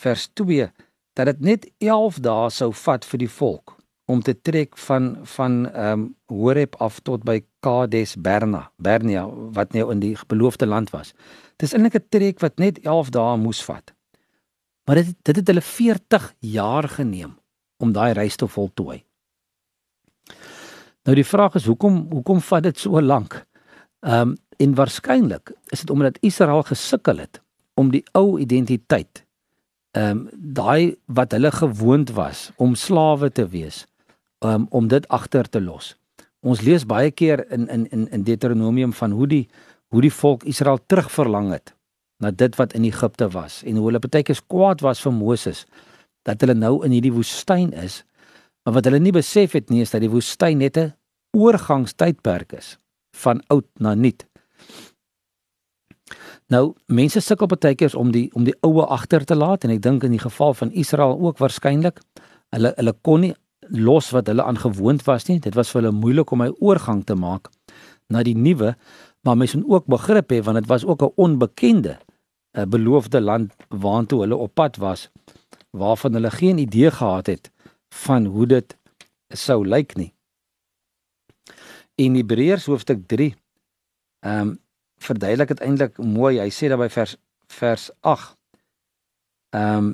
vers 0.00 0.28
2 0.34 0.70
dat 1.18 1.26
dit 1.26 1.40
net 1.40 1.68
11 1.78 2.20
dae 2.24 2.50
sou 2.50 2.72
vat 2.72 3.04
vir 3.04 3.24
die 3.24 3.32
volk 3.40 3.76
om 4.10 4.22
te 4.22 4.34
trek 4.34 4.78
van 4.78 5.18
van 5.36 5.66
ehm 5.70 5.92
um, 5.92 6.08
Horeb 6.30 6.76
af 6.78 7.00
tot 7.00 7.24
by 7.26 7.40
Kades 7.60 8.14
Berna, 8.16 8.70
Bernia 8.76 9.26
wat 9.56 9.72
nou 9.74 9.90
in 9.92 10.00
die 10.00 10.16
beloofde 10.26 10.66
land 10.66 10.90
was. 10.90 11.12
Dis 11.56 11.74
eintlik 11.74 11.94
'n 11.94 12.08
trek 12.08 12.40
wat 12.40 12.58
net 12.58 12.78
11 12.78 13.10
dae 13.10 13.36
moes 13.36 13.62
vat. 13.64 13.94
Maar 14.86 14.96
dit 14.96 15.14
dit 15.22 15.36
het 15.36 15.46
hulle 15.46 15.60
40 15.60 16.34
jaar 16.38 16.88
geneem 16.88 17.38
om 17.78 17.92
daai 17.92 18.12
reis 18.12 18.36
te 18.36 18.46
voltooi. 18.46 19.04
Nou 21.04 21.14
die 21.14 21.24
vraag 21.24 21.54
is 21.54 21.66
hoekom 21.66 22.06
hoekom 22.12 22.40
vat 22.40 22.62
dit 22.62 22.78
so 22.78 23.00
lank? 23.00 23.46
Ehm 24.00 24.28
um, 24.28 24.36
en 24.60 24.74
waarskynlik 24.74 25.52
is 25.72 25.80
dit 25.80 25.90
omdat 25.90 26.18
Israel 26.20 26.62
gesukkel 26.62 27.16
het 27.16 27.40
om 27.74 27.90
die 27.90 28.04
ou 28.12 28.38
identiteit 28.40 29.24
ehm 29.90 30.10
um, 30.10 30.28
daai 30.32 30.96
wat 31.04 31.32
hulle 31.32 31.50
gewoond 31.50 32.10
was 32.16 32.50
om 32.56 32.74
slawe 32.74 33.30
te 33.30 33.48
wees 33.48 33.86
um, 34.38 34.66
om 34.70 34.88
dit 34.88 35.08
agter 35.08 35.48
te 35.48 35.60
los. 35.60 35.96
Ons 36.40 36.60
lees 36.60 36.86
baie 36.86 37.10
keer 37.10 37.44
in 37.52 37.68
in 37.68 37.86
in 37.90 38.08
in 38.10 38.22
Deuteronomium 38.22 38.92
van 38.92 39.10
hoe 39.10 39.26
die 39.26 39.48
hoe 39.88 40.00
die 40.00 40.12
volk 40.12 40.44
Israel 40.44 40.78
terugverlang 40.86 41.50
het 41.52 41.74
na 42.16 42.30
dit 42.30 42.56
wat 42.56 42.72
in 42.72 42.84
Egipte 42.84 43.28
was 43.28 43.62
en 43.62 43.76
hoe 43.76 43.86
hulle 43.86 43.98
baie 43.98 44.22
keer 44.22 44.40
kwaad 44.46 44.80
was 44.80 45.00
vir 45.00 45.12
Moses 45.12 45.66
dat 46.22 46.40
hulle 46.40 46.54
nou 46.54 46.84
in 46.84 46.90
hierdie 46.90 47.12
woestyn 47.12 47.72
is. 47.72 48.04
Maar 48.64 48.74
wat 48.74 48.84
hulle 48.84 49.00
nie 49.00 49.12
besef 49.12 49.52
het 49.52 49.70
nie 49.70 49.80
is 49.80 49.90
dat 49.90 50.00
die 50.00 50.12
woestyn 50.12 50.58
net 50.58 50.76
'n 50.76 50.92
oorgangstydperk 51.36 52.52
is 52.52 52.78
van 53.24 53.42
oud 53.48 53.66
na 53.78 53.94
nuut. 53.94 54.26
Nou, 56.50 56.72
mense 56.90 57.20
sukkel 57.22 57.46
baie 57.46 57.76
keer 57.78 57.94
om 57.98 58.10
die 58.10 58.26
om 58.34 58.44
die 58.44 58.56
oue 58.66 58.86
agter 58.90 59.24
te 59.24 59.36
laat 59.38 59.64
en 59.64 59.70
ek 59.70 59.82
dink 59.84 60.04
in 60.06 60.16
die 60.16 60.22
geval 60.22 60.56
van 60.58 60.72
Israel 60.72 61.14
ook 61.20 61.38
waarskynlik 61.38 62.00
hulle 62.50 62.72
hulle 62.76 62.94
kon 63.06 63.24
nie 63.26 63.34
los 63.70 64.10
wat 64.10 64.26
hulle 64.26 64.42
aangewoond 64.42 65.04
was 65.06 65.28
nie. 65.28 65.38
Dit 65.38 65.54
was 65.54 65.70
vir 65.70 65.82
hulle 65.82 65.94
moeilik 65.94 66.30
om 66.34 66.42
'n 66.42 66.56
oorgang 66.58 67.04
te 67.06 67.14
maak 67.14 67.50
na 68.10 68.22
die 68.22 68.34
nuwe, 68.34 68.74
maar 69.22 69.36
mense 69.36 69.58
moet 69.58 69.70
ook 69.70 69.86
begrip 69.86 70.32
hê 70.32 70.42
want 70.42 70.58
dit 70.58 70.66
was 70.66 70.84
ook 70.84 71.02
'n 71.02 71.12
onbekende 71.16 71.98
'n 72.58 72.68
beloofde 72.68 73.20
land 73.20 73.52
waartoe 73.68 74.20
hulle 74.20 74.36
op 74.36 74.54
pad 74.54 74.76
was 74.76 75.08
waarvan 75.70 76.12
hulle 76.12 76.30
geen 76.30 76.58
idee 76.58 76.90
gehad 76.90 77.26
het 77.26 77.50
van 77.94 78.24
hoe 78.24 78.46
dit 78.46 78.76
sou 79.28 79.66
lyk 79.66 79.96
nie. 79.96 80.12
In 82.00 82.14
Hebreërs 82.16 82.64
hoofstuk 82.70 83.06
3 83.12 83.34
ehm 84.24 84.40
um, 84.40 84.58
verduidelik 85.00 85.48
dit 85.48 85.60
eintlik 85.64 85.98
mooi. 85.98 86.36
Hy 86.40 86.50
sê 86.52 86.68
daar 86.68 86.80
by 86.80 86.88
vers 86.92 87.16
vers 87.52 87.90
8 88.00 88.36
ehm 89.56 89.76
um, 89.76 89.90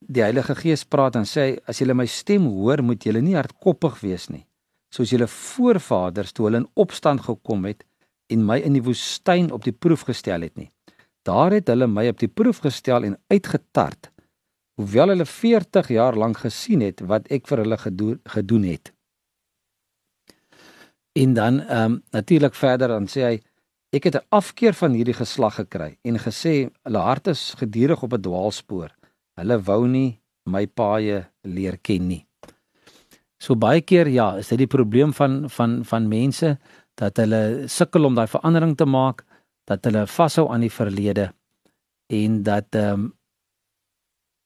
die 0.00 0.24
Heilige 0.24 0.56
Gees 0.56 0.84
praat 0.84 1.16
en 1.20 1.28
sê 1.28 1.44
as 1.68 1.80
julle 1.80 1.94
my 1.94 2.06
stem 2.08 2.46
hoor, 2.48 2.82
moet 2.82 3.04
julle 3.04 3.20
nie 3.24 3.36
hardkoppig 3.36 3.98
wees 4.00 4.28
nie, 4.32 4.46
soos 4.92 5.12
julle 5.12 5.28
voorvaders 5.28 6.32
toe 6.32 6.48
hulle 6.48 6.62
in 6.62 6.70
opstand 6.84 7.24
gekom 7.28 7.68
het 7.68 7.84
en 8.32 8.46
my 8.48 8.56
in 8.64 8.76
die 8.78 8.84
woestyn 8.84 9.52
op 9.52 9.64
die 9.64 9.76
proef 9.76 10.06
gestel 10.08 10.48
het 10.48 10.56
nie. 10.56 10.70
Daar 11.28 11.52
het 11.56 11.68
hulle 11.68 11.88
my 11.88 12.08
op 12.08 12.20
die 12.20 12.32
proef 12.32 12.62
gestel 12.64 13.04
en 13.04 13.18
uitgetart, 13.32 14.08
hoewel 14.80 15.12
hulle 15.14 15.28
40 15.28 15.92
jaar 15.96 16.16
lank 16.16 16.40
gesien 16.46 16.80
het 16.84 17.04
wat 17.12 17.28
ek 17.28 17.48
vir 17.48 17.64
hulle 17.64 17.78
gedoen 17.84 18.64
het. 18.72 18.92
En 21.12 21.34
dan 21.34 21.60
ehm 21.60 21.92
um, 21.92 22.02
natuurlik 22.10 22.54
verder 22.54 22.88
dan 22.88 23.06
sê 23.06 23.20
hy 23.20 23.36
ek 23.90 24.04
het 24.04 24.16
'n 24.16 24.26
afkeer 24.28 24.74
van 24.74 24.92
hierdie 24.92 25.14
geslag 25.14 25.54
gekry 25.54 25.98
en 26.02 26.18
gesê 26.18 26.70
hulle 26.82 26.98
hart 26.98 27.26
is 27.26 27.54
gedurig 27.58 28.02
op 28.02 28.12
'n 28.12 28.20
dwaalspoor. 28.20 28.90
Hulle 29.34 29.62
wou 29.62 29.86
nie 29.88 30.20
my 30.44 30.66
paaie 30.66 31.26
leer 31.42 31.78
ken 31.78 32.06
nie. 32.08 32.26
So 33.38 33.56
baie 33.56 33.80
keer 33.80 34.08
ja, 34.08 34.36
is 34.36 34.48
dit 34.48 34.58
die 34.58 34.66
probleem 34.66 35.12
van 35.12 35.50
van 35.50 35.84
van 35.84 36.08
mense 36.08 36.58
dat 36.94 37.16
hulle 37.16 37.68
sukkel 37.68 38.04
om 38.04 38.14
daai 38.14 38.28
verandering 38.28 38.76
te 38.76 38.84
maak, 38.84 39.24
dat 39.64 39.84
hulle 39.84 40.06
vashou 40.06 40.48
aan 40.52 40.60
die 40.60 40.72
verlede 40.72 41.32
en 42.06 42.42
dat 42.42 42.74
ehm 42.74 42.92
um, 42.92 43.14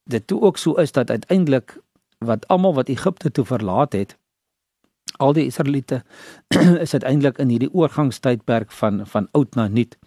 dit 0.04 0.26
toe 0.26 0.40
ook 0.40 0.58
so 0.58 0.74
is 0.74 0.92
dat 0.92 1.10
uiteindelik 1.10 1.78
wat 2.18 2.48
almal 2.48 2.74
wat 2.74 2.88
Egipte 2.88 3.30
toe 3.30 3.44
verlaat 3.44 3.92
het, 3.92 4.16
al 5.18 5.32
die 5.32 5.46
Israeliete 5.46 6.02
is 6.84 6.92
uiteindelik 6.92 7.38
in 7.38 7.48
hierdie 7.48 7.72
oorgangstydperk 7.72 8.72
van 8.72 9.06
van 9.06 9.28
oud 9.32 9.54
na 9.54 9.68
nuut 9.68 9.98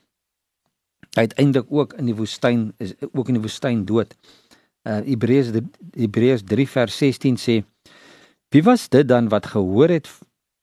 uiteindelik 1.13 1.67
ook 1.69 1.93
in 1.93 2.05
die 2.05 2.15
woestyn 2.15 2.73
is 2.77 2.93
ook 3.11 3.27
in 3.27 3.39
die 3.39 3.45
woestyn 3.45 3.85
dood 3.85 4.15
uh, 4.87 4.99
Hebreërs 5.05 5.51
Hebreërs 5.95 6.43
3 6.43 6.67
vers 6.69 6.97
16 6.97 7.37
sê 7.37 7.63
Wie 8.49 8.63
was 8.63 8.89
dit 8.89 9.07
dan 9.07 9.27
wat 9.29 9.45
gehoor 9.45 9.89
het 9.89 10.07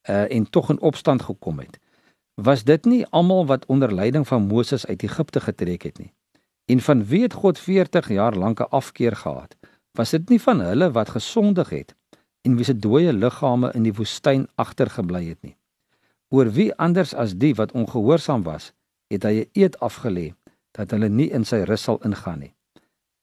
uh, 0.09 0.31
en 0.31 0.49
tog 0.49 0.69
in 0.69 0.81
opstand 0.81 1.21
gekom 1.21 1.59
het? 1.59 1.79
Was 2.41 2.63
dit 2.63 2.85
nie 2.85 3.05
almal 3.05 3.45
wat 3.45 3.65
onder 3.65 3.93
leiding 3.93 4.27
van 4.27 4.47
Moses 4.47 4.85
uit 4.85 5.03
Egipte 5.03 5.39
getrek 5.39 5.83
het 5.83 5.97
nie? 5.97 6.13
En 6.65 6.81
van 6.81 7.05
wie 7.05 7.21
het 7.21 7.33
God 7.33 7.59
40 7.59 8.09
jaar 8.09 8.35
lank 8.35 8.59
'n 8.59 8.69
afkeer 8.69 9.15
gehad? 9.15 9.55
Was 9.91 10.09
dit 10.09 10.29
nie 10.29 10.41
van 10.41 10.59
hulle 10.59 10.91
wat 10.91 11.09
gesondig 11.09 11.69
het 11.69 11.95
en 12.45 12.55
wie 12.59 12.65
se 12.67 12.75
dooie 12.77 13.13
liggame 13.13 13.71
in 13.73 13.85
die 13.87 13.93
woestyn 13.97 14.47
agtergebly 14.61 15.23
het 15.27 15.41
nie? 15.41 15.55
Oor 16.29 16.51
wie 16.53 16.71
anders 16.81 17.13
as 17.13 17.35
die 17.41 17.53
wat 17.57 17.73
ongehoorsaam 17.73 18.43
was, 18.45 18.71
het 19.09 19.23
hy 19.23 19.33
'n 19.41 19.49
eed 19.53 19.77
afgelê 19.79 20.33
dat 20.71 20.91
hulle 20.91 21.09
nie 21.09 21.29
in 21.31 21.45
sy 21.45 21.63
rus 21.63 21.83
sal 21.83 21.99
ingaan 22.03 22.39
nie. 22.39 22.53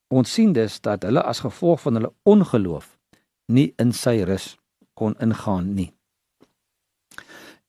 Ons 0.09 0.33
sien 0.33 0.53
dus 0.53 0.81
dat 0.81 1.03
hulle 1.03 1.23
as 1.23 1.41
gevolg 1.41 1.81
van 1.81 1.95
hulle 1.95 2.13
ongeloof 2.23 2.99
nie 3.47 3.73
in 3.77 3.93
sy 3.93 4.23
rus 4.23 4.57
kon 4.95 5.15
ingaan 5.21 5.75
nie. 5.75 5.93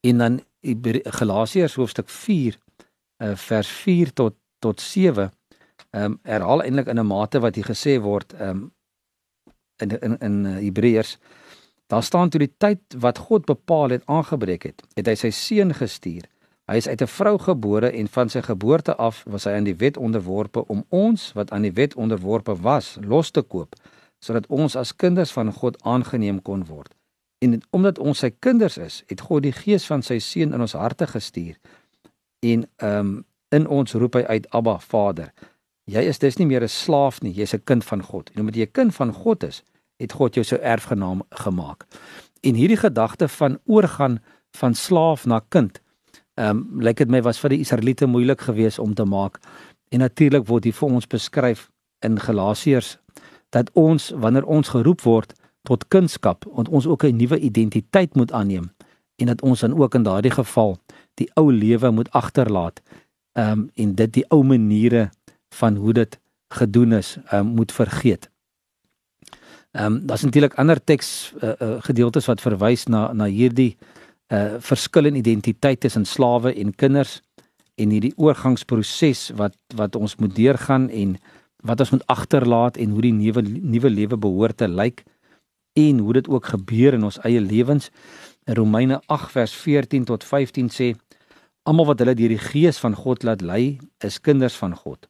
En 0.02 0.18
dan 0.18 0.42
Galasiërs 1.04 1.76
hoofstuk 1.76 2.10
4 2.10 2.58
uh, 3.18 3.36
vers 3.36 3.68
4 3.68 4.14
tot 4.14 4.36
tot 4.60 4.82
7 4.82 5.32
ehm 5.90 6.04
um, 6.04 6.20
herhaal 6.24 6.64
eintlik 6.64 6.88
in 6.88 7.00
'n 7.00 7.06
mate 7.06 7.40
wat 7.40 7.56
hier 7.56 7.66
gesê 7.66 8.00
word 8.02 8.34
ehm 8.34 8.50
um, 8.50 8.74
in 9.78 9.90
in 10.00 10.18
in 10.20 10.46
uh, 10.46 10.56
Hebreërs 10.58 11.18
daar 11.94 12.04
staan 12.04 12.30
toe 12.34 12.42
die 12.42 12.54
tyd 12.58 12.98
wat 13.06 13.22
God 13.30 13.46
bepaal 13.46 13.94
het 13.96 14.06
aangebreek 14.10 14.70
het, 14.70 14.86
het 14.98 15.10
hy 15.12 15.16
sy 15.16 15.30
seun 15.30 15.74
gestuur 15.78 16.26
Hy 16.64 16.78
is 16.80 16.88
uit 16.88 17.02
'n 17.02 17.08
vrou 17.08 17.38
gebore 17.38 17.90
en 17.92 18.08
van 18.08 18.30
sy 18.30 18.42
geboorte 18.42 18.96
af 18.96 19.24
was 19.28 19.44
hy 19.44 19.52
aan 19.52 19.64
die 19.68 19.76
wet 19.76 19.98
onderworpe 19.98 20.68
om 20.68 20.86
ons 20.90 21.32
wat 21.34 21.52
aan 21.52 21.62
die 21.62 21.74
wet 21.74 21.96
onderworpe 21.96 22.56
was 22.56 22.98
los 23.02 23.32
te 23.32 23.42
koop 23.42 23.76
sodat 24.20 24.48
ons 24.48 24.76
as 24.76 24.96
kinders 24.96 25.32
van 25.32 25.52
God 25.52 25.84
aangeneem 25.84 26.42
kon 26.42 26.66
word. 26.66 26.96
En 27.40 27.62
omdat 27.70 28.00
ons 28.00 28.20
sy 28.20 28.30
kinders 28.40 28.78
is, 28.78 29.04
het 29.08 29.22
God 29.22 29.44
die 29.44 29.52
gees 29.52 29.86
van 29.86 30.02
sy 30.02 30.20
seun 30.20 30.54
in 30.54 30.62
ons 30.62 30.74
harte 30.74 31.08
gestuur. 31.08 31.60
En 32.40 32.64
ehm 32.78 33.00
um, 33.00 33.26
in 33.50 33.68
ons 33.68 33.94
roep 33.94 34.14
hy 34.14 34.24
uit 34.24 34.50
Abba 34.50 34.80
Vader. 34.80 35.34
Jy 35.86 36.02
is 36.02 36.20
dus 36.20 36.38
nie 36.38 36.48
meer 36.48 36.64
'n 36.64 36.68
slaaf 36.68 37.22
nie, 37.22 37.34
jy's 37.34 37.54
'n 37.54 37.64
kind 37.64 37.84
van 37.84 38.02
God. 38.02 38.30
En 38.34 38.40
omdat 38.40 38.56
jy 38.56 38.66
'n 38.66 38.72
kind 38.72 38.96
van 38.96 39.14
God 39.14 39.44
is, 39.44 39.64
het 40.04 40.18
God 40.20 40.36
jou 40.36 40.46
so 40.46 40.60
erfgenaam 40.60 41.24
gemaak. 41.44 41.88
En 42.44 42.60
hierdie 42.60 42.80
gedagte 42.80 43.28
van 43.28 43.58
oorgaan 43.66 44.20
van 44.52 44.76
slaaf 44.76 45.26
na 45.26 45.40
kind 45.50 45.82
Ehm 46.34 46.50
um, 46.58 46.82
lyk 46.82 46.98
dit 46.98 47.10
my 47.10 47.22
was 47.22 47.38
vir 47.38 47.54
die 47.54 47.62
Israeliete 47.62 48.08
moeilik 48.10 48.42
geweest 48.42 48.80
om 48.80 48.94
te 48.94 49.06
maak. 49.06 49.38
En 49.94 50.00
natuurlik 50.02 50.48
word 50.50 50.64
hier 50.66 50.74
vir 50.74 50.90
ons 50.90 51.08
beskryf 51.08 51.68
in 52.02 52.18
Galasiërs 52.20 52.98
dat 53.54 53.70
ons 53.78 54.10
wanneer 54.18 54.46
ons 54.50 54.70
geroep 54.74 55.02
word 55.06 55.36
tot 55.62 55.86
kunskap, 55.94 56.48
ont 56.50 56.70
ons 56.70 56.88
ook 56.88 57.04
'n 57.04 57.16
nuwe 57.16 57.40
identiteit 57.40 58.16
moet 58.16 58.32
aanneem 58.32 58.72
en 59.16 59.26
dat 59.26 59.42
ons 59.42 59.60
dan 59.60 59.78
ook 59.78 59.96
in 59.96 60.04
daardie 60.04 60.32
geval 60.32 60.78
die 61.14 61.30
ou 61.36 61.54
lewe 61.54 61.92
moet 61.92 62.12
agterlaat. 62.12 62.82
Ehm 63.34 63.52
um, 63.52 63.70
en 63.74 63.96
dit 63.96 64.14
die 64.14 64.26
ou 64.30 64.44
maniere 64.44 65.10
van 65.54 65.76
hoe 65.76 65.94
dit 65.94 66.20
gedoen 66.50 66.92
is, 66.92 67.18
ehm 67.30 67.48
um, 67.48 67.54
moet 67.56 67.72
vergeet. 67.72 68.30
Ehm 69.74 69.86
um, 69.86 70.06
daar's 70.06 70.22
natuurlik 70.22 70.54
ander 70.54 70.84
teks 70.84 71.34
uh, 71.42 71.50
uh, 71.60 71.76
gedeeltes 71.82 72.26
wat 72.30 72.42
verwys 72.42 72.86
na 72.86 73.14
na 73.14 73.26
hierdie 73.26 73.78
uh 74.30 74.60
verskil 74.62 75.10
in 75.10 75.16
identiteit 75.16 75.80
tussen 75.80 76.06
slawe 76.06 76.54
en 76.54 76.76
kinders 76.76 77.22
en 77.82 77.90
hierdie 77.90 78.14
oorgangsproses 78.16 79.32
wat 79.40 79.58
wat 79.76 79.96
ons 79.96 80.16
moet 80.22 80.36
deurgaan 80.36 80.90
en 80.90 81.16
wat 81.66 81.80
ons 81.80 81.90
moet 81.90 82.06
agterlaat 82.06 82.78
en 82.78 82.94
hoe 82.94 83.02
die 83.02 83.14
nuwe 83.14 83.42
nuwe 83.48 83.90
lewe 83.90 84.18
behoort 84.18 84.58
te 84.58 84.68
lyk 84.68 85.04
en 85.74 86.00
hoe 86.06 86.14
dit 86.14 86.30
ook 86.30 86.54
gebeur 86.54 86.94
in 86.94 87.10
ons 87.10 87.18
eie 87.26 87.42
lewens. 87.42 87.90
In 88.46 88.54
Romeine 88.62 89.02
8 89.08 89.32
vers 89.32 89.58
14 89.58 90.06
tot 90.06 90.24
15 90.24 90.70
sê 90.70 90.94
almal 91.64 91.90
wat 91.90 92.00
hulle 92.00 92.14
deur 92.14 92.30
die 92.30 92.46
gees 92.46 92.78
van 92.78 92.94
God 92.94 93.24
laat 93.24 93.42
lei, 93.42 93.80
is 94.06 94.22
kinders 94.22 94.56
van 94.56 94.78
God. 94.78 95.10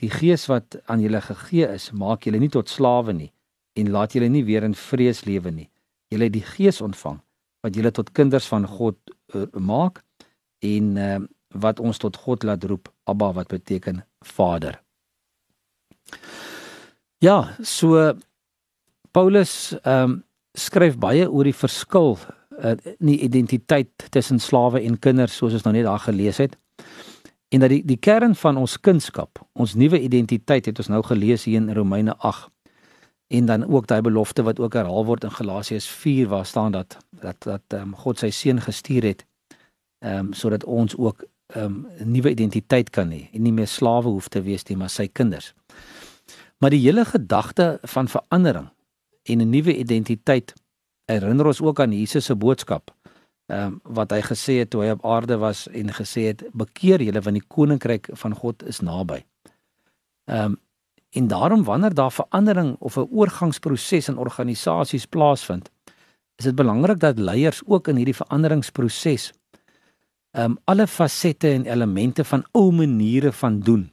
Die 0.00 0.10
gees 0.10 0.48
wat 0.48 0.80
aan 0.86 1.04
julle 1.04 1.20
gegee 1.20 1.68
is, 1.68 1.92
maak 1.92 2.24
julle 2.24 2.40
nie 2.40 2.48
tot 2.48 2.72
slawe 2.72 3.12
nie 3.12 3.33
en 3.74 3.90
laat 3.90 4.14
julle 4.14 4.28
nie 4.30 4.44
weer 4.46 4.64
in 4.66 4.74
vrees 4.74 5.24
lewe 5.24 5.50
nie. 5.50 5.68
Julle 6.12 6.28
het 6.28 6.36
die 6.36 6.46
gees 6.46 6.80
ontvang 6.84 7.20
wat 7.64 7.76
julle 7.76 7.90
tot 7.96 8.12
kinders 8.12 8.46
van 8.50 8.66
God 8.68 8.98
uh, 9.34 9.46
maak 9.56 10.02
en 10.64 10.96
uh, 11.00 11.20
wat 11.54 11.80
ons 11.80 11.98
tot 11.98 12.16
God 12.16 12.44
laat 12.44 12.64
roep 12.68 12.90
Abba 13.08 13.32
wat 13.32 13.48
beteken 13.48 14.02
Vader. 14.20 14.80
Ja, 17.24 17.54
so 17.62 18.12
Paulus 19.14 19.74
ehm 19.82 20.10
um, 20.10 20.22
skryf 20.54 20.94
baie 21.02 21.24
oor 21.26 21.48
die 21.48 21.56
verskil 21.56 22.12
uh, 22.14 22.76
in 23.00 23.08
die 23.08 23.18
identiteit 23.26 24.04
tussen 24.14 24.38
slawe 24.38 24.78
en 24.86 25.00
kinders 25.02 25.34
soos 25.34 25.56
ons 25.58 25.64
nou 25.66 25.72
net 25.74 25.88
daar 25.88 26.04
gelees 26.04 26.38
het. 26.38 26.54
En 27.50 27.64
dat 27.64 27.72
die 27.72 27.80
die 27.86 27.98
kern 27.98 28.36
van 28.38 28.60
ons 28.60 28.76
kunskap, 28.78 29.40
ons 29.52 29.74
nuwe 29.74 29.98
identiteit 29.98 30.70
het 30.70 30.78
ons 30.78 30.92
nou 30.94 31.02
gelees 31.02 31.48
hier 31.48 31.58
in 31.58 31.72
Romeine 31.74 32.14
8. 32.18 32.53
En 33.26 33.46
dan 33.46 33.66
ook 33.66 33.86
daai 33.86 34.00
belofte 34.00 34.42
wat 34.42 34.60
ook 34.60 34.72
herhaal 34.72 35.04
word 35.04 35.24
in 35.24 35.30
Galasiërs 35.30 35.88
4 35.88 36.28
waar 36.28 36.46
staan 36.46 36.72
dat 36.72 36.96
dat 37.10 37.36
dat 37.42 37.62
um, 37.68 37.96
God 37.96 38.18
sy 38.18 38.30
seun 38.30 38.60
gestuur 38.60 39.02
het 39.02 39.26
ehm 39.98 40.18
um, 40.18 40.32
sodat 40.32 40.64
ons 40.64 40.96
ook 40.96 41.24
ehm 41.46 41.64
um, 41.64 41.86
'n 41.98 42.10
nuwe 42.10 42.30
identiteit 42.30 42.90
kan 42.90 43.10
hê 43.10 43.28
en 43.32 43.42
nie 43.42 43.52
meer 43.52 43.66
slawe 43.66 44.08
hoef 44.08 44.28
te 44.28 44.42
wees 44.42 44.64
nie, 44.64 44.76
maar 44.76 44.90
sy 44.90 45.08
kinders. 45.08 45.54
Maar 46.58 46.70
die 46.70 46.80
hele 46.80 47.04
gedagte 47.04 47.78
van 47.82 48.08
verandering 48.08 48.68
en 49.22 49.38
'n 49.38 49.50
nuwe 49.50 49.76
identiteit 49.76 50.52
herinner 51.04 51.46
ons 51.46 51.60
ook 51.60 51.80
aan 51.80 51.92
Jesus 51.92 52.24
se 52.24 52.34
boodskap. 52.36 52.94
Ehm 53.46 53.66
um, 53.66 53.80
wat 53.82 54.10
hy 54.10 54.20
gesê 54.20 54.52
het 54.58 54.70
toe 54.70 54.82
hy 54.82 54.90
op 54.90 55.04
aarde 55.04 55.36
was 55.36 55.68
en 55.68 55.92
gesê 55.92 56.20
het 56.20 56.44
bekeer 56.52 57.02
julle 57.02 57.20
want 57.20 57.36
die 57.36 57.46
koninkryk 57.46 58.08
van 58.12 58.34
God 58.34 58.62
is 58.62 58.80
naby. 58.80 59.24
Ehm 60.24 60.44
um, 60.44 60.60
en 61.14 61.28
daarom 61.30 61.64
wanneer 61.64 61.94
daar 61.94 62.12
verandering 62.12 62.76
of 62.78 62.96
'n 62.96 63.08
oorgangsproses 63.10 64.08
in 64.08 64.18
organisasies 64.18 65.06
plaasvind, 65.06 65.70
is 66.36 66.44
dit 66.44 66.54
belangrik 66.54 66.98
dat 66.98 67.18
leiers 67.18 67.62
ook 67.66 67.88
in 67.88 67.96
hierdie 67.96 68.16
veranderingsproses 68.16 69.32
ehm 70.34 70.50
um, 70.50 70.58
alle 70.64 70.86
fasette 70.86 71.50
en 71.50 71.66
elemente 71.66 72.24
van 72.24 72.44
ou 72.52 72.72
maniere 72.72 73.32
van 73.32 73.60
doen 73.60 73.92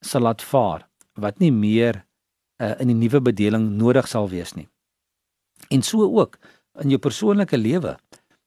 sal 0.00 0.20
laat 0.20 0.42
vaar 0.42 0.88
wat 1.14 1.38
nie 1.38 1.52
meer 1.52 2.04
uh, 2.62 2.74
in 2.80 2.90
die 2.90 2.96
nuwe 2.98 3.20
bedeling 3.20 3.70
nodig 3.78 4.08
sal 4.08 4.28
wees 4.28 4.54
nie. 4.54 4.68
En 5.70 5.82
so 5.82 6.06
ook 6.18 6.38
in 6.82 6.90
jou 6.90 6.98
persoonlike 6.98 7.58
lewe 7.58 7.96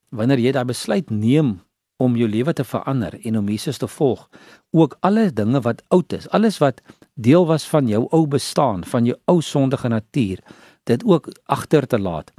wanneer 0.09 0.39
jy 0.39 0.51
daai 0.51 0.65
besluit 0.67 1.09
neem 1.09 1.59
om 2.01 2.17
jou 2.17 2.27
lewe 2.29 2.53
te 2.53 2.65
verander 2.67 3.15
en 3.21 3.37
om 3.37 3.49
Jesus 3.49 3.77
te 3.77 3.87
volg, 3.87 4.27
ook 4.71 4.97
alle 4.99 5.29
dinge 5.31 5.61
wat 5.61 5.83
oud 5.87 6.13
is, 6.13 6.27
alles 6.29 6.57
wat 6.59 6.81
deel 7.13 7.45
was 7.45 7.67
van 7.67 7.87
jou 7.87 8.07
ou 8.09 8.27
bestaan, 8.27 8.85
van 8.85 9.05
jou 9.05 9.17
ou 9.25 9.41
sondige 9.41 9.87
natuur, 9.87 10.39
dit 10.83 11.03
ook 11.03 11.27
agter 11.45 11.87
te 11.87 11.99
laat 11.99 12.31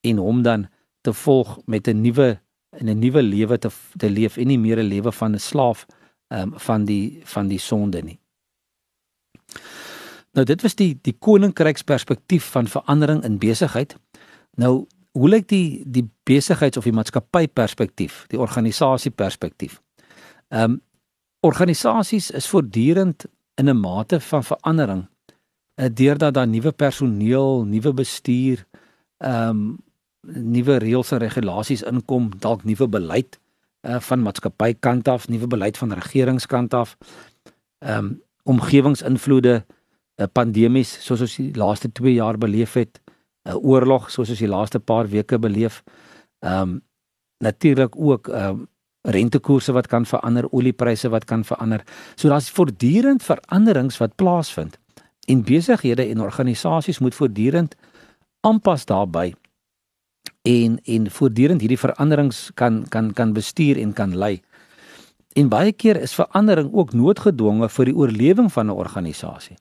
en 0.00 0.16
hom 0.16 0.42
dan 0.42 0.68
te 1.00 1.12
volg 1.12 1.58
met 1.66 1.88
'n 1.88 2.00
nuwe 2.00 2.40
in 2.76 2.88
'n 2.88 2.98
nuwe 2.98 3.22
lewe 3.22 3.58
te 3.58 3.70
te 3.96 4.10
leef 4.10 4.36
en 4.36 4.46
nie 4.46 4.58
meer 4.58 4.78
'n 4.78 4.88
lewe 4.88 5.12
van 5.12 5.34
'n 5.34 5.38
slaaf 5.38 5.86
um, 6.28 6.52
van 6.56 6.84
die 6.84 7.20
van 7.24 7.48
die 7.48 7.58
sonde 7.58 8.02
nie. 8.02 8.20
Nou 10.32 10.44
dit 10.44 10.62
was 10.62 10.74
die 10.74 10.98
die 11.02 11.16
koninkryksperspektief 11.18 12.44
van 12.50 12.66
verandering 12.66 13.24
in 13.24 13.38
besigheid. 13.38 13.96
Nou 14.56 14.86
hoe 15.12 15.28
lyk 15.28 15.48
die 15.48 15.82
die 15.86 16.10
besigheids 16.22 16.76
of 16.76 16.84
die 16.84 16.92
maatskappy 16.92 17.48
perspektief, 17.48 18.24
die 18.26 18.38
organisasie 18.38 19.10
perspektief? 19.10 19.82
Ehm 20.48 20.62
um, 20.62 20.80
organisasies 21.40 22.30
is 22.30 22.48
voortdurend 22.48 23.24
in 23.58 23.68
'n 23.68 23.80
mate 23.80 24.20
van 24.20 24.44
verandering 24.44 25.06
uh, 25.78 25.86
deurdat 25.92 26.34
daar 26.34 26.48
nuwe 26.48 26.72
personeel, 26.72 27.64
nuwe 27.64 27.92
bestuur, 27.94 28.66
ehm 29.16 29.48
um, 29.48 29.76
nuwe 30.28 30.76
reëls 30.82 31.12
en 31.14 31.18
regulasies 31.22 31.82
inkom, 31.86 32.26
dalk 32.42 32.64
nuwe 32.66 32.88
beleid 32.90 33.38
uh, 33.86 34.00
van 34.02 34.22
maatskappy 34.22 34.74
kant 34.80 35.08
af, 35.08 35.28
nuwe 35.28 35.46
beleid 35.46 35.78
van 35.78 35.92
regeringskant 35.92 36.74
af. 36.74 36.96
Ehm 37.78 38.04
um, 38.04 38.22
omgewingsinvloede, 38.48 39.64
uh, 40.16 40.26
pandemies 40.32 40.94
soos 41.04 41.20
ons 41.20 41.36
die 41.36 41.54
laaste 41.54 41.92
2 41.92 42.14
jaar 42.14 42.38
beleef 42.38 42.74
het, 42.74 43.00
'n 43.44 43.50
uh, 43.50 43.56
oorlog 43.56 44.10
soos 44.10 44.30
ons 44.30 44.38
die 44.38 44.48
laaste 44.48 44.78
paar 44.78 45.08
weke 45.08 45.38
beleef. 45.38 45.82
Ehm 46.38 46.62
um, 46.62 46.82
natuurlik 47.38 47.96
ook 47.96 48.28
ehm 48.28 48.48
um, 48.48 48.68
rentekoerse 49.08 49.72
wat 49.72 49.88
kan 49.88 50.06
verander, 50.06 50.46
oliepryse 50.52 51.08
wat 51.08 51.24
kan 51.24 51.44
verander. 51.44 51.84
So 52.14 52.28
daar's 52.28 52.50
voortdurend 52.50 53.22
veranderings 53.22 53.98
wat 53.98 54.16
plaasvind. 54.16 54.78
En 55.28 55.44
besighede 55.44 56.06
en 56.08 56.20
organisasies 56.20 56.98
moet 56.98 57.14
voortdurend 57.14 57.76
aanpas 58.40 58.84
daarbey 58.84 59.34
en 60.42 60.78
en 60.84 61.10
voortdurend 61.10 61.60
hierdie 61.60 61.78
veranderings 61.78 62.50
kan 62.54 62.84
kan 62.88 63.12
kan 63.12 63.32
bestuur 63.32 63.78
en 63.78 63.92
kan 63.92 64.16
lei. 64.16 64.40
En 65.32 65.48
baie 65.48 65.72
keer 65.72 66.00
is 66.00 66.14
verandering 66.14 66.72
ook 66.72 66.92
noodgedwonge 66.92 67.68
vir 67.68 67.84
die 67.84 67.94
oorlewing 67.94 68.52
van 68.52 68.66
'n 68.66 68.78
organisasie. 68.84 69.56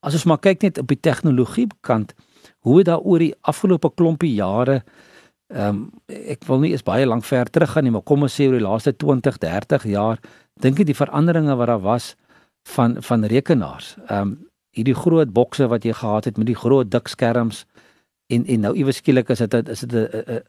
As 0.00 0.14
ons 0.14 0.24
maar 0.24 0.38
kyk 0.38 0.62
net 0.62 0.78
op 0.78 0.86
die 0.86 1.00
tegnologie 1.00 1.66
kant, 1.80 2.14
hoe 2.58 2.82
daar 2.82 3.00
oor 3.00 3.18
die 3.18 3.34
afgelope 3.40 3.90
klompie 3.94 4.34
jare 4.34 4.82
ehm 5.54 5.68
um, 5.68 5.90
ek 6.06 6.44
wil 6.48 6.58
nie 6.60 6.72
eens 6.72 6.82
baie 6.82 7.06
lank 7.06 7.24
ver 7.24 7.46
terug 7.50 7.70
gaan 7.70 7.84
nie, 7.84 7.92
maar 7.94 8.02
kom 8.02 8.22
ons 8.22 8.34
sê 8.34 8.48
oor 8.48 8.58
die 8.58 8.66
laaste 8.66 8.92
20, 8.92 9.38
30 9.38 9.84
jaar, 9.92 10.18
dink 10.60 10.80
ek 10.80 10.86
die 10.86 10.98
veranderinge 10.98 11.54
wat 11.56 11.68
daar 11.70 11.80
was 11.84 12.16
van 12.74 12.96
van 13.02 13.24
rekenaars. 13.24 13.96
Ehm 14.08 14.20
um, 14.20 14.36
hierdie 14.76 14.94
groot 14.94 15.30
bokse 15.32 15.68
wat 15.72 15.84
jy 15.84 15.92
gehad 15.96 16.24
het 16.24 16.36
met 16.36 16.46
die 16.46 16.58
groot 16.58 16.90
dik 16.90 17.08
skerms 17.08 17.64
en 18.28 18.44
en 18.44 18.60
nou 18.60 18.74
iewes 18.76 18.98
skielik 19.00 19.30
is 19.30 19.38
dit 19.38 19.68
is 19.68 19.80
dit 19.80 19.94
'n 19.94 20.42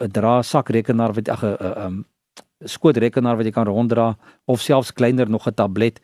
'n 0.00 0.10
dra 0.12 0.42
sak 0.42 0.68
rekenaar 0.68 1.12
wat 1.12 1.28
ag 1.28 1.42
'n 1.44 1.56
um, 1.84 2.04
skoot 2.64 2.96
rekenaar 2.96 3.36
wat 3.36 3.46
jy 3.46 3.52
kan 3.52 3.66
ronddra 3.66 4.16
of 4.44 4.60
selfs 4.60 4.92
kleiner 4.92 5.30
nog 5.30 5.46
'n 5.46 5.54
tablet. 5.54 6.00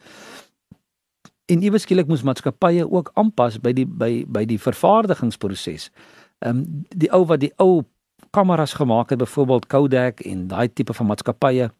En 1.46 1.62
iewes 1.62 1.82
skielik 1.82 2.08
moes 2.08 2.22
maatskappye 2.22 2.90
ook 2.90 3.10
aanpas 3.14 3.58
by 3.58 3.72
die 3.72 3.86
by 3.86 4.24
by 4.26 4.44
die 4.44 4.58
vervaardigingsproses. 4.58 5.90
Ehm 6.38 6.56
um, 6.56 6.84
die 6.88 7.12
ou 7.12 7.24
wat 7.26 7.40
die 7.40 7.52
ou 7.56 7.84
kameras 8.30 8.72
gemaak 8.72 9.10
het 9.10 9.18
byvoorbeeld 9.18 9.66
Kodak 9.66 10.20
en 10.20 10.46
daai 10.48 10.68
tipe 10.72 10.94
van 10.94 11.06
maatskappye 11.06 11.70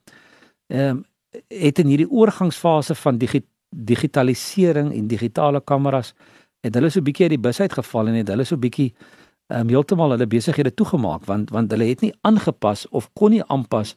ehm 0.66 0.90
um, 0.90 1.04
het 1.48 1.78
in 1.78 1.87
hierdie 1.87 2.11
oorgangsfase 2.11 2.94
van 2.94 3.18
digi 3.18 3.42
digitalisering 3.68 4.94
en 4.96 5.08
digitale 5.08 5.61
kameras 5.61 6.14
het 6.64 6.74
hulle 6.74 6.90
so 6.90 7.04
bietjie 7.04 7.28
uit 7.28 7.34
die 7.37 7.44
bus 7.46 7.61
uitgeval 7.61 8.08
en 8.08 8.14
het 8.14 8.28
hulle 8.32 8.44
so 8.48 8.56
bietjie 8.56 8.94
um, 9.52 9.68
heeltemal 9.68 10.14
hulle 10.16 10.26
besighede 10.26 10.74
toegemaak 10.74 11.26
want 11.28 11.50
want 11.50 11.72
hulle 11.72 11.90
het 11.90 12.00
nie 12.00 12.14
aangepas 12.20 12.87
of 12.88 13.11
kon 13.12 13.37
nie 13.37 13.44
aanpas 13.46 13.96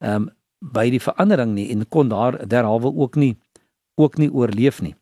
ehm 0.00 0.28
um, 0.28 0.30
by 0.72 0.88
die 0.90 1.00
verandering 1.00 1.52
nie 1.54 1.66
en 1.72 1.84
kon 1.88 2.08
daar 2.08 2.38
derhalwe 2.48 2.88
ook 2.88 3.16
nie 3.16 3.36
ook 3.96 4.16
nie 4.16 4.30
oorleef 4.32 4.80
nie. 4.82 4.94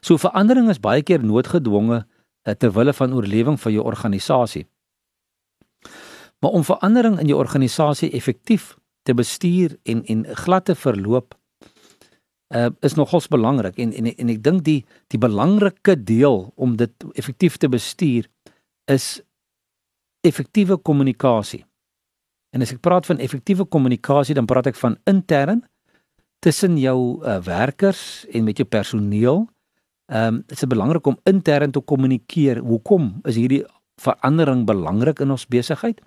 So 0.00 0.18
verandering 0.20 0.68
is 0.70 0.80
baie 0.82 1.02
keer 1.02 1.24
noodgedwonge 1.24 2.02
uh, 2.02 2.54
ter 2.54 2.72
wille 2.74 2.92
van 2.92 3.14
oorlewing 3.14 3.58
van 3.60 3.72
jou 3.72 3.84
organisasie. 3.84 4.66
Maar 6.42 6.50
om 6.50 6.64
verandering 6.66 7.20
in 7.22 7.30
jou 7.30 7.38
organisasie 7.38 8.10
effektief 8.10 8.74
te 9.06 9.14
bestuur 9.14 9.78
en 9.82 10.02
en 10.04 10.26
glad 10.44 10.64
te 10.64 10.74
verloop 10.74 11.34
uh, 12.54 12.70
is 12.80 12.94
nogals 12.94 13.28
belangrik 13.28 13.78
en 13.78 13.92
en 13.92 14.10
en 14.14 14.32
ek 14.32 14.42
dink 14.44 14.64
die 14.66 14.80
die 15.14 15.20
belangrike 15.22 15.96
deel 16.02 16.50
om 16.54 16.76
dit 16.76 17.06
effektief 17.14 17.56
te 17.56 17.68
bestuur 17.68 18.28
is 18.90 19.20
effektiewe 20.26 20.76
kommunikasie. 20.78 21.64
En 22.54 22.62
as 22.62 22.72
ek 22.74 22.82
praat 22.84 23.06
van 23.08 23.18
effektiewe 23.22 23.64
kommunikasie, 23.64 24.36
dan 24.36 24.46
praat 24.46 24.68
ek 24.70 24.78
van 24.78 24.98
intern 25.08 25.62
tussen 26.42 26.76
jou 26.78 27.22
uh, 27.22 27.38
werkers 27.46 28.26
en 28.30 28.44
met 28.44 28.58
jou 28.58 28.68
personeel. 28.68 29.46
Ehm 30.12 30.34
um, 30.34 30.42
dit 30.46 30.58
is 30.58 30.68
belangrik 30.68 31.06
om 31.06 31.18
intern 31.30 31.70
te 31.72 31.80
kommunikeer. 31.80 32.60
Hoekom 32.60 33.22
is 33.24 33.38
hierdie 33.38 33.62
verandering 34.02 34.66
belangrik 34.66 35.20
in 35.20 35.30
ons 35.30 35.46
besigheid? 35.46 36.00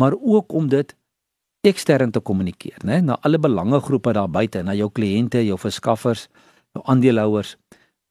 Maar 0.00 0.14
ook 0.16 0.52
om 0.52 0.68
dit 0.68 0.96
ekstern 1.62 2.10
te 2.10 2.20
kommunikeer, 2.20 2.80
né, 2.84 3.00
na 3.00 3.18
alle 3.22 3.38
belangegroepe 3.38 4.12
daar 4.12 4.30
buite, 4.30 4.62
na 4.62 4.74
jou 4.74 4.90
kliënte, 4.90 5.44
jou 5.46 5.58
verskaffers, 5.58 6.26
jou 6.74 6.82
aandeelhouers. 6.90 7.56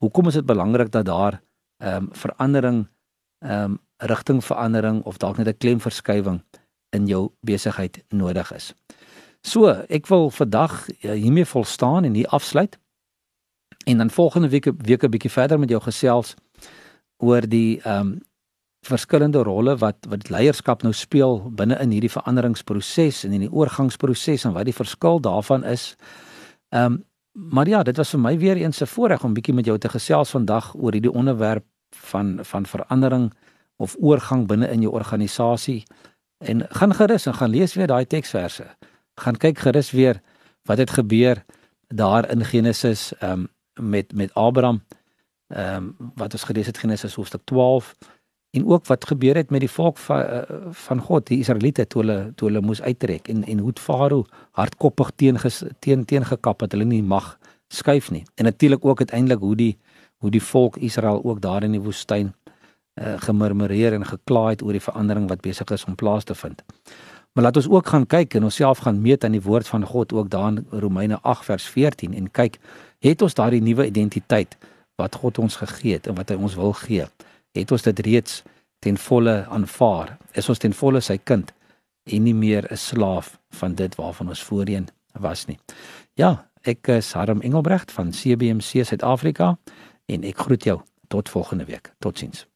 Hoekom 0.01 0.31
is 0.31 0.39
dit 0.39 0.45
belangrik 0.45 0.91
dat 0.91 1.05
daar 1.05 1.41
ehm 1.81 2.03
um, 2.03 2.09
verandering 2.11 2.87
ehm 3.45 3.71
um, 3.71 3.79
rigtingverandering 3.97 5.03
of 5.05 5.17
dalk 5.17 5.37
net 5.37 5.47
'n 5.47 5.57
klemverskywing 5.57 6.41
in 6.89 7.07
jou 7.07 7.31
besigheid 7.41 8.03
nodig 8.09 8.51
is. 8.53 8.73
So, 9.41 9.69
ek 9.89 10.07
wil 10.07 10.29
vandag 10.29 10.87
ja, 10.99 11.13
hiermee 11.13 11.45
volstaan 11.45 12.03
en 12.03 12.13
hier 12.13 12.27
afsluit. 12.27 12.79
En 13.85 13.97
dan 13.97 14.09
volgende 14.09 14.49
week 14.49 14.65
week 14.77 15.03
'n 15.03 15.09
bietjie 15.09 15.31
verder 15.31 15.59
met 15.59 15.69
jou 15.69 15.81
gesels 15.81 16.35
oor 17.17 17.41
die 17.41 17.81
ehm 17.81 17.99
um, 17.99 18.21
verskillende 18.81 19.43
rolle 19.43 19.75
wat 19.77 20.07
wat 20.09 20.29
leierskap 20.29 20.83
nou 20.83 20.93
speel 20.93 21.39
binne 21.53 21.77
in 21.83 21.93
hierdie 21.93 22.11
veranderingsproses 22.11 23.23
en 23.27 23.35
in 23.37 23.45
die 23.45 23.51
oorgangsproses 23.51 24.45
en 24.45 24.55
wat 24.57 24.65
die 24.65 24.77
verskil 24.77 25.21
daarvan 25.21 25.63
is. 25.63 25.95
Ehm 26.69 26.93
um, 26.93 27.03
maar 27.31 27.67
ja, 27.67 27.79
dit 27.83 27.95
was 27.97 28.09
vir 28.09 28.19
my 28.19 28.37
weer 28.37 28.57
eens 28.57 28.81
'n 28.81 28.85
voorreg 28.85 29.23
om 29.23 29.33
bietjie 29.33 29.53
met 29.53 29.65
jou 29.65 29.77
te 29.77 29.89
gesels 29.89 30.29
vandag 30.29 30.75
oor 30.75 30.91
hierdie 30.91 31.11
onderwerp 31.11 31.65
van 31.89 32.39
van 32.41 32.65
verandering 32.65 33.33
of 33.77 33.95
oorgang 33.99 34.47
binne 34.47 34.67
in 34.67 34.81
jou 34.81 34.93
organisasie 34.93 35.83
en 36.37 36.65
gaan 36.69 36.93
gerus 36.93 37.25
en 37.25 37.33
gaan 37.33 37.49
lees 37.49 37.73
weer 37.73 37.87
daai 37.87 38.05
teksverse. 38.05 38.65
gaan 39.15 39.37
kyk 39.37 39.59
gerus 39.59 39.91
weer 39.91 40.21
wat 40.63 40.77
het 40.77 40.89
gebeur 40.89 41.43
daar 41.87 42.29
in 42.29 42.45
Genesis 42.45 43.13
ehm 43.19 43.31
um, 43.31 43.47
met 43.91 44.13
met 44.13 44.33
Abraham 44.33 44.83
ehm 45.47 45.75
um, 45.75 46.11
wat 46.15 46.33
ons 46.33 46.43
gelees 46.43 46.65
het 46.65 46.77
Genesis 46.77 47.15
hoofstuk 47.15 47.41
12 47.43 47.95
en 48.51 48.65
ook 48.67 48.85
wat 48.85 49.05
gebeur 49.07 49.35
het 49.35 49.49
met 49.49 49.59
die 49.59 49.71
volk 49.71 49.97
van 49.97 50.19
uh, 50.19 50.41
van 50.71 50.99
God 50.99 51.27
die 51.27 51.39
Israeliete 51.39 51.87
toe 51.87 52.01
hulle 52.01 52.31
toe 52.35 52.49
hulle 52.49 52.61
moes 52.61 52.81
uittrek 52.81 53.27
en 53.27 53.43
en 53.43 53.59
hoe 53.59 53.73
Farao 53.79 54.25
hardkoppig 54.51 55.11
teen 55.15 55.39
teen 55.79 56.05
teen 56.05 56.25
gekap 56.25 56.59
het 56.61 56.71
hulle 56.71 56.85
nie 56.85 57.03
mag 57.03 57.37
skuif 57.67 58.11
nie. 58.11 58.23
En 58.35 58.43
natuurlik 58.43 58.85
ook 58.85 58.99
uiteindelik 58.99 59.39
hoe 59.39 59.55
die 59.55 59.77
hoe 60.17 60.31
die 60.31 60.43
volk 60.43 60.77
Israel 60.77 61.23
ook 61.23 61.41
daar 61.41 61.63
in 61.63 61.71
die 61.71 61.81
woestyn 61.81 62.33
uh, 63.01 63.13
gemurmureer 63.17 63.93
en 63.93 64.05
gekla 64.05 64.49
het 64.49 64.61
oor 64.61 64.71
die 64.71 64.83
verandering 64.83 65.29
wat 65.29 65.41
besig 65.41 65.71
is 65.71 65.85
om 65.85 65.95
plaas 65.95 66.23
te 66.23 66.35
vind. 66.35 66.63
Maar 67.31 67.43
laat 67.43 67.55
ons 67.55 67.69
ook 67.69 67.87
gaan 67.87 68.05
kyk 68.05 68.33
en 68.33 68.43
onsself 68.43 68.77
gaan 68.77 69.01
meet 69.01 69.23
aan 69.23 69.31
die 69.31 69.41
woord 69.41 69.67
van 69.67 69.85
God 69.85 70.13
ook 70.13 70.29
daar 70.29 70.51
in 70.51 70.65
Romeine 70.69 71.19
8 71.21 71.45
vers 71.45 71.65
14 71.65 72.13
en 72.13 72.31
kyk 72.31 72.59
het 72.99 73.21
ons 73.21 73.33
daardie 73.33 73.61
nuwe 73.61 73.85
identiteit 73.85 74.57
wat 74.95 75.15
God 75.15 75.37
ons 75.37 75.55
gegee 75.55 75.93
het 75.93 76.07
en 76.07 76.15
wat 76.15 76.29
hy 76.29 76.35
ons 76.35 76.55
wil 76.55 76.73
gee 76.73 77.07
het 77.51 77.71
ons 77.71 77.81
dit 77.81 77.99
reeds 77.99 78.43
ten 78.79 78.97
volle 78.97 79.45
aanvaar 79.49 80.17
is 80.33 80.49
ons 80.49 80.61
ten 80.61 80.73
volle 80.73 81.01
sy 81.01 81.17
kind 81.17 81.51
en 82.03 82.23
nie 82.23 82.33
meer 82.33 82.67
'n 82.71 82.77
slaaf 82.77 83.39
van 83.49 83.75
dit 83.75 83.95
waarvan 83.95 84.29
ons 84.29 84.43
voorheen 84.43 84.87
was 85.19 85.45
nie 85.45 85.59
ja 86.13 86.45
ek 86.61 86.87
is 86.87 87.13
Harm 87.13 87.41
Engelbrecht 87.41 87.91
van 87.91 88.11
CBC 88.11 88.85
Suid-Afrika 88.85 89.57
en 90.05 90.23
ek 90.23 90.37
groet 90.37 90.63
jou 90.63 90.81
tot 91.07 91.29
volgende 91.29 91.65
week 91.65 91.93
totsiens 91.99 92.47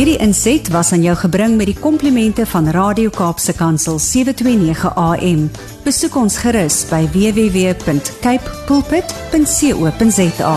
Hierdie 0.00 0.16
inset 0.24 0.68
was 0.72 0.92
aan 0.92 1.02
jou 1.02 1.12
gebring 1.18 1.56
met 1.58 1.66
die 1.68 1.76
komplimente 1.76 2.46
van 2.46 2.70
Radio 2.72 3.10
Kaapse 3.12 3.52
Kansel 3.52 3.98
729 3.98 4.94
AM. 4.96 5.50
Besoek 5.84 6.16
ons 6.16 6.38
gerus 6.40 6.88
by 6.88 7.04
www.cape 7.12 8.56
pulpit.co.za. 8.70 10.56